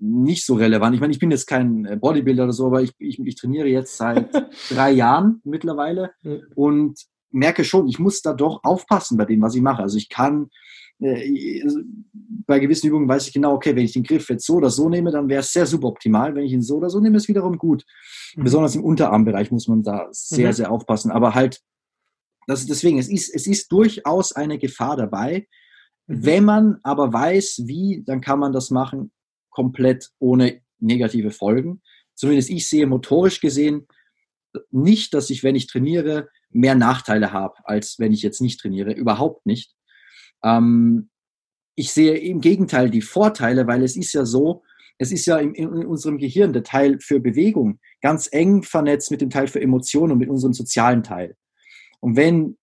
[0.00, 0.94] nicht so relevant.
[0.94, 3.68] Ich meine, ich bin jetzt kein äh, Bodybuilder oder so, aber ich, ich, ich trainiere
[3.68, 4.30] jetzt seit
[4.70, 6.12] drei Jahren mittlerweile
[6.54, 6.98] und
[7.30, 9.82] merke schon, ich muss da doch aufpassen bei dem, was ich mache.
[9.82, 10.50] Also ich kann
[11.00, 11.62] äh,
[12.46, 14.88] bei gewissen Übungen weiß ich genau, okay, wenn ich den Griff jetzt so oder so
[14.88, 16.34] nehme, dann wäre es sehr suboptimal.
[16.34, 17.84] Wenn ich ihn so oder so nehme, ist es wiederum gut.
[18.36, 18.44] Mhm.
[18.44, 20.52] Besonders im Unterarmbereich muss man da sehr, mhm.
[20.52, 21.10] sehr aufpassen.
[21.10, 21.60] Aber halt,
[22.46, 25.46] das, deswegen, es ist, es ist durchaus eine Gefahr dabei.
[26.06, 26.26] Mhm.
[26.26, 29.12] Wenn man aber weiß, wie, dann kann man das machen
[29.50, 31.82] komplett ohne negative Folgen.
[32.14, 33.86] Zumindest ich sehe motorisch gesehen
[34.70, 38.92] nicht, dass ich, wenn ich trainiere, mehr Nachteile habe, als wenn ich jetzt nicht trainiere.
[38.92, 39.74] Überhaupt nicht.
[40.42, 41.10] Ähm,
[41.76, 44.62] ich sehe im Gegenteil die Vorteile, weil es ist ja so,
[44.98, 49.20] es ist ja in, in, unserem Gehirn der Teil für Bewegung ganz eng vernetzt mit
[49.20, 51.36] dem Teil für Emotionen und mit unserem sozialen Teil.
[52.00, 52.58] Und wenn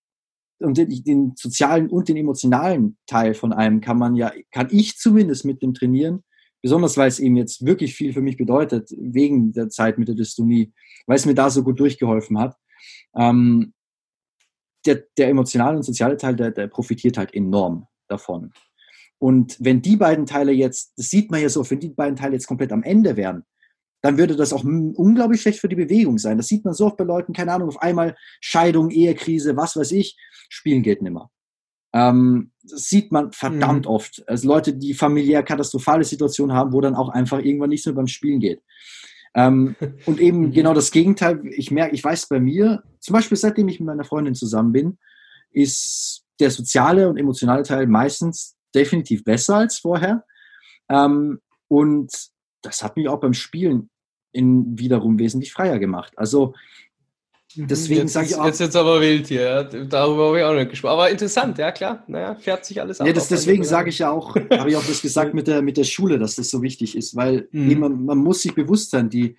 [0.59, 4.97] und den, den sozialen und den emotionalen Teil von einem kann man ja, kann ich
[4.97, 6.23] zumindest mit dem Trainieren
[6.61, 10.15] besonders weil es eben jetzt wirklich viel für mich bedeutet, wegen der Zeit mit der
[10.15, 10.73] Dystonie,
[11.05, 12.55] weil es mir da so gut durchgeholfen hat.
[13.15, 13.73] Ähm,
[14.85, 18.53] der, der emotionale und soziale Teil, der, der profitiert halt enorm davon.
[19.19, 22.33] Und wenn die beiden Teile jetzt, das sieht man ja so, wenn die beiden Teile
[22.33, 23.43] jetzt komplett am Ende wären,
[24.01, 26.37] dann würde das auch unglaublich schlecht für die Bewegung sein.
[26.37, 29.91] Das sieht man so oft bei Leuten, keine Ahnung, auf einmal Scheidung, Ehekrise, was weiß
[29.91, 30.17] ich,
[30.49, 31.31] spielen geht nimmer.
[31.93, 33.91] Ähm, das sieht man verdammt mhm.
[33.91, 34.23] oft.
[34.27, 38.07] Also Leute, die familiär katastrophale Situationen haben, wo dann auch einfach irgendwann nichts mehr beim
[38.07, 38.61] Spielen geht.
[39.33, 39.75] Ähm,
[40.05, 40.51] und eben mhm.
[40.51, 41.41] genau das Gegenteil.
[41.45, 44.97] Ich merke, ich weiß bei mir, zum Beispiel seitdem ich mit meiner Freundin zusammen bin,
[45.51, 50.23] ist der soziale und emotionale Teil meistens definitiv besser als vorher.
[50.89, 52.11] Ähm, und
[52.61, 53.89] das hat mich auch beim Spielen
[54.33, 56.13] in wiederum wesentlich freier gemacht.
[56.17, 56.53] Also.
[57.55, 58.45] Deswegen sage ich auch.
[58.45, 60.93] Jetzt jetzt aber wild hier, darüber habe ich auch nicht gesprochen.
[60.93, 62.03] Aber interessant, ja klar.
[62.07, 63.07] Naja, fährt sich alles ab.
[63.07, 65.77] Ja, das, deswegen sage ich ja auch, habe ich auch das gesagt mit der, mit
[65.77, 67.79] der Schule, dass das so wichtig ist, weil mhm.
[67.79, 69.37] man, man muss sich bewusst sein, die,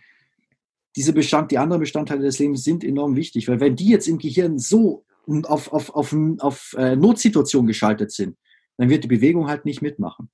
[0.97, 4.19] diese Bestand, die anderen Bestandteile des Lebens sind enorm wichtig, weil wenn die jetzt im
[4.19, 5.05] Gehirn so
[5.45, 8.37] auf, auf, auf, auf äh, Notsituation geschaltet sind,
[8.79, 10.31] dann wird die Bewegung halt nicht mitmachen.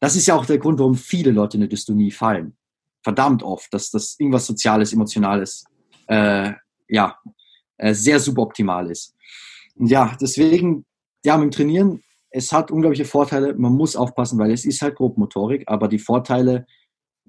[0.00, 2.56] Das ist ja auch der Grund, warum viele Leute in eine Dystonie fallen.
[3.02, 5.64] Verdammt oft, dass das irgendwas Soziales, Emotionales
[6.06, 6.52] äh,
[6.88, 7.18] ja,
[7.76, 9.14] äh, sehr suboptimal ist.
[9.74, 10.84] Und ja, deswegen,
[11.24, 13.54] ja, mit dem Trainieren, es hat unglaubliche Vorteile.
[13.54, 16.66] Man muss aufpassen, weil es ist halt Grobmotorik, aber die Vorteile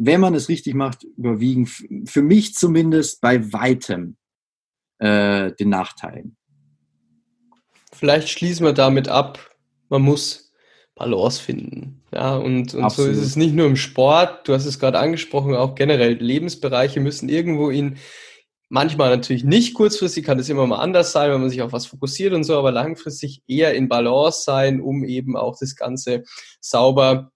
[0.02, 4.16] wenn man es richtig macht, überwiegen für mich zumindest bei weitem
[5.00, 6.38] äh, den Nachteilen.
[7.92, 9.40] Vielleicht schließen wir damit ab,
[9.90, 10.54] man muss
[10.96, 12.02] Balance finden.
[12.14, 15.54] Ja, und, und so ist es nicht nur im Sport, du hast es gerade angesprochen,
[15.54, 17.98] auch generell Lebensbereiche müssen irgendwo in
[18.70, 21.88] manchmal natürlich nicht kurzfristig, kann es immer mal anders sein, wenn man sich auf was
[21.88, 26.24] fokussiert und so, aber langfristig eher in Balance sein, um eben auch das Ganze
[26.62, 27.32] sauber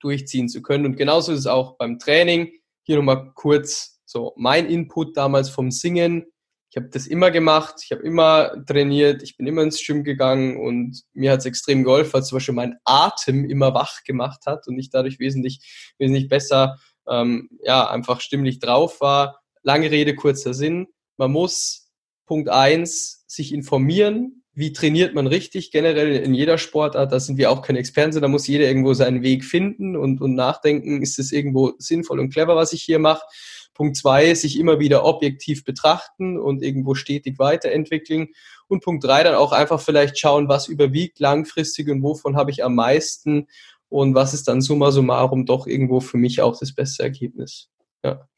[0.00, 0.86] durchziehen zu können.
[0.86, 2.50] Und genauso ist es auch beim Training.
[2.82, 6.26] Hier nochmal kurz so mein Input damals vom Singen.
[6.70, 10.56] Ich habe das immer gemacht, ich habe immer trainiert, ich bin immer ins Gym gegangen
[10.56, 14.66] und mir hat es extrem geholfen, weil zum Beispiel mein Atem immer wach gemacht hat
[14.66, 19.41] und ich dadurch wesentlich, wesentlich besser ähm, ja, einfach stimmlich drauf war.
[19.62, 20.88] Lange Rede, kurzer Sinn.
[21.16, 21.90] Man muss
[22.26, 27.50] Punkt eins sich informieren, wie trainiert man richtig, generell in jeder Sportart, da sind wir
[27.50, 31.32] auch keine Experten, da muss jeder irgendwo seinen Weg finden und, und nachdenken, ist es
[31.32, 33.24] irgendwo sinnvoll und clever, was ich hier mache.
[33.72, 38.28] Punkt zwei, sich immer wieder objektiv betrachten und irgendwo stetig weiterentwickeln.
[38.68, 42.62] Und Punkt drei, dann auch einfach vielleicht schauen, was überwiegt langfristig und wovon habe ich
[42.62, 43.48] am meisten
[43.88, 47.70] und was ist dann summa summarum doch irgendwo für mich auch das beste Ergebnis.
[48.04, 48.28] Ja.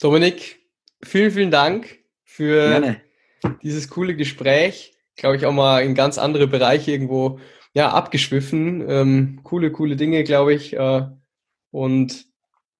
[0.00, 0.60] Dominik,
[1.02, 3.00] vielen, vielen Dank für Gerne.
[3.62, 4.94] dieses coole Gespräch.
[5.16, 7.40] Glaube ich auch mal in ganz andere Bereiche irgendwo
[7.72, 8.88] ja, abgeschwiffen.
[8.88, 10.74] Ähm, coole, coole Dinge, glaube ich.
[10.74, 11.06] Äh,
[11.70, 12.26] und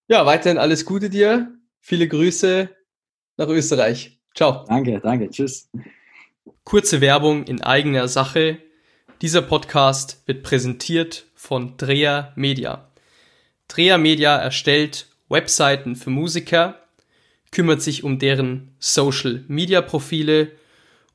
[0.08, 1.52] ja, weiterhin alles Gute dir.
[1.80, 2.68] Viele Grüße
[3.36, 4.20] nach Österreich.
[4.34, 4.64] Ciao.
[4.68, 5.30] Danke, danke.
[5.30, 5.70] Tschüss.
[6.64, 8.58] Kurze Werbung in eigener Sache.
[9.22, 12.90] Dieser Podcast wird präsentiert von Dreher Media.
[13.68, 16.85] Dreher Media erstellt Webseiten für Musiker,
[17.56, 20.52] kümmert sich um deren Social Media Profile